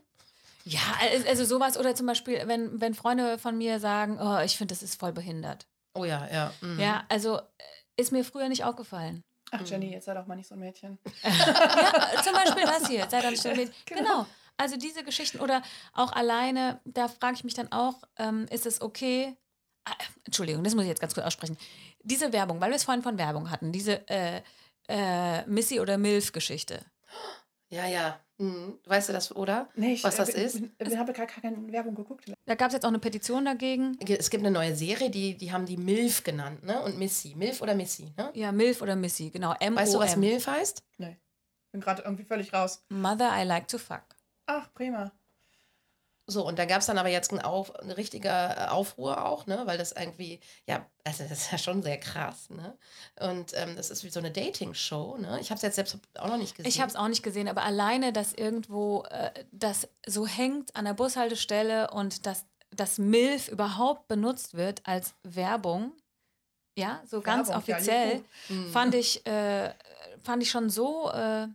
[0.65, 0.81] Ja,
[1.27, 4.83] also sowas oder zum Beispiel, wenn, wenn Freunde von mir sagen, oh, ich finde, das
[4.83, 5.67] ist voll behindert.
[5.95, 6.53] Oh ja, ja.
[6.61, 6.79] Mhm.
[6.79, 7.43] Ja, also äh,
[8.01, 9.25] ist mir früher nicht aufgefallen.
[9.53, 10.99] Ach, Jenny, jetzt sei doch mal nicht so ein Mädchen.
[11.23, 13.75] ja, zum Beispiel das hier, sei doch nicht so ein Mädchen.
[13.87, 14.03] Genau.
[14.03, 14.27] genau.
[14.57, 15.63] Also diese Geschichten oder
[15.95, 19.35] auch alleine, da frage ich mich dann auch, ähm, ist es okay?
[19.87, 19.95] Ah,
[20.25, 21.57] Entschuldigung, das muss ich jetzt ganz kurz aussprechen.
[22.03, 24.43] Diese Werbung, weil wir es vorhin von Werbung hatten, diese äh,
[24.89, 26.85] äh, Missy oder Milf-Geschichte.
[27.71, 28.21] Ja, ja.
[28.39, 28.79] Mhm.
[28.85, 29.69] Weißt du das, oder?
[29.75, 30.57] Nee, ich, Was das äh, ist?
[30.57, 32.33] Ich, ich habe gar keine Werbung geguckt.
[32.47, 33.97] Da gab es jetzt auch eine Petition dagegen.
[34.09, 36.83] Es gibt eine neue Serie, die, die haben die MILF genannt, ne?
[36.83, 37.35] Und Missy.
[37.37, 38.31] MILF oder Missy, ne?
[38.35, 39.55] Ja, MILF oder Missy, genau.
[39.61, 40.21] M Weißt du, was M.
[40.21, 40.83] MILF heißt?
[40.99, 41.19] Nee.
[41.73, 42.85] Bin gerade irgendwie völlig raus.
[42.89, 44.03] Mother I like to fuck.
[44.47, 45.13] Ach, prima.
[46.31, 49.47] So, und da gab es dann aber jetzt ein Auf, eine richtige äh, Aufruhr auch,
[49.47, 49.63] ne?
[49.65, 52.77] Weil das irgendwie, ja, also das ist ja schon sehr krass, ne?
[53.21, 55.39] Und ähm, das ist wie so eine Dating-Show, ne?
[55.41, 56.69] Ich habe es jetzt selbst auch noch nicht gesehen.
[56.69, 60.85] Ich habe es auch nicht gesehen, aber alleine, dass irgendwo äh, das so hängt an
[60.85, 65.93] der Bushaltestelle und dass das MILF überhaupt benutzt wird als Werbung,
[66.77, 68.61] ja, so ganz Werbung, ja, offiziell, juhu.
[68.61, 68.73] Mhm.
[68.73, 69.75] fand ich, äh,
[70.23, 71.49] fand ich schon so äh,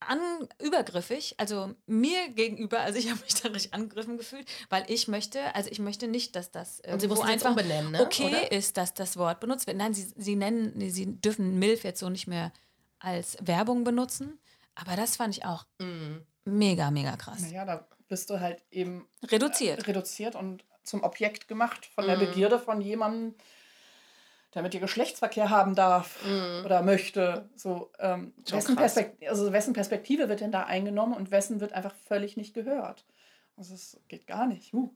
[0.00, 0.20] an,
[0.62, 5.54] übergriffig, also mir gegenüber, also ich habe mich da richtig angegriffen gefühlt, weil ich möchte,
[5.54, 8.00] also ich möchte nicht, dass das Und sie einfach umbenennen, ne?
[8.02, 8.52] okay Oder?
[8.52, 9.76] ist, dass das Wort benutzt wird.
[9.76, 12.52] Nein, sie, sie nennen, sie dürfen MILF jetzt so nicht mehr
[12.98, 14.38] als Werbung benutzen,
[14.74, 16.22] aber das fand ich auch Mhm.
[16.44, 17.40] mega, mega krass.
[17.42, 19.86] Naja, da bist du halt eben Reduziert.
[19.86, 22.20] reduziert und zum Objekt gemacht von der Mhm.
[22.20, 23.34] Begierde von jemandem,
[24.56, 26.18] der mit dir Geschlechtsverkehr haben darf
[26.64, 27.48] oder möchte.
[27.54, 28.52] So, ähm, Mhm.
[28.52, 28.76] Wessen.
[28.76, 33.04] Perspekt also wessen Perspektive wird denn da eingenommen und wessen wird einfach völlig nicht gehört?
[33.56, 34.74] Also es geht gar nicht.
[34.74, 34.88] Uh,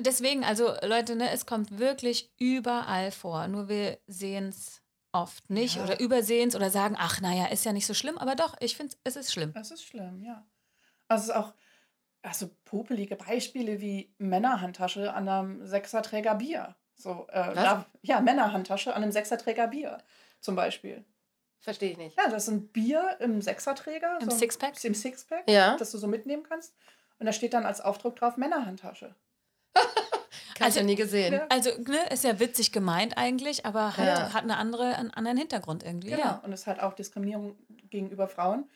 [0.00, 3.48] Deswegen, also Leute, ne, es kommt wirklich überall vor.
[3.48, 4.80] Nur wir sehen es
[5.12, 5.84] oft nicht Ja.
[5.84, 8.76] oder übersehen es oder sagen, ach naja, ist ja nicht so schlimm, aber doch, ich
[8.76, 9.52] finde es ist schlimm.
[9.52, 10.46] Das ist schlimm, ja.
[11.08, 11.52] Also es ist auch
[12.22, 16.76] also popelige Beispiele wie Männerhandtasche an einem Sechserträger Bier.
[17.02, 19.98] So, äh, da, ja, Männerhandtasche an einem Sechserträger Bier
[20.40, 21.04] zum Beispiel.
[21.60, 22.16] Verstehe ich nicht.
[22.16, 24.18] Ja, das ist ein Bier im Sechserträger.
[24.20, 24.82] Im so Sixpack?
[24.84, 25.76] Im Sixpack, Ja.
[25.76, 26.74] das du so mitnehmen kannst.
[27.18, 29.14] Und da steht dann als Aufdruck drauf Männerhandtasche.
[30.54, 31.40] Kann Also- ich ja nie gesehen.
[31.48, 34.32] Also, ne, ist ja witzig gemeint eigentlich, aber halt, Ja.
[34.32, 36.10] hat eine andere, einen anderen Hintergrund irgendwie.
[36.10, 36.20] Genau.
[36.22, 36.40] Ja.
[36.44, 37.56] Und es ist halt auch Diskriminierung
[37.90, 38.68] gegenüber Frauen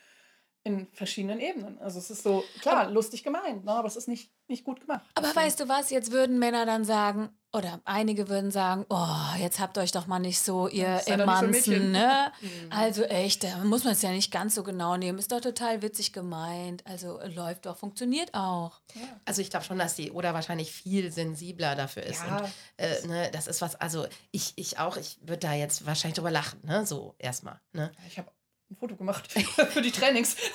[0.63, 1.79] in verschiedenen Ebenen.
[1.79, 3.71] Also es ist so, klar, lustig gemeint, ne?
[3.71, 5.05] aber es ist nicht, nicht gut gemacht.
[5.15, 9.07] Aber weißt du was, jetzt würden Männer dann sagen, oder einige würden sagen, oh,
[9.39, 12.31] jetzt habt euch doch mal nicht so, ihr Emanzen, ne?
[12.69, 15.17] Also echt, da muss man es ja nicht ganz so genau nehmen.
[15.17, 16.85] Ist doch total witzig gemeint.
[16.85, 18.81] Also äh, läuft doch, funktioniert auch.
[19.25, 22.21] Also ich glaube schon, dass die Oder wahrscheinlich viel sensibler dafür ist.
[22.27, 22.37] Ja.
[22.37, 26.15] Und äh, ne, das ist was, also ich, ich auch, ich würde da jetzt wahrscheinlich
[26.15, 26.85] drüber lachen, ne?
[26.85, 27.59] So erstmal.
[27.71, 27.91] Ne?
[28.07, 28.29] Ich habe
[28.69, 29.31] ein Foto gemacht
[29.69, 30.35] für die Trainings.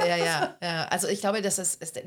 [0.00, 0.84] Ja, ja, ja.
[0.86, 2.00] Also ich glaube, das ist, ist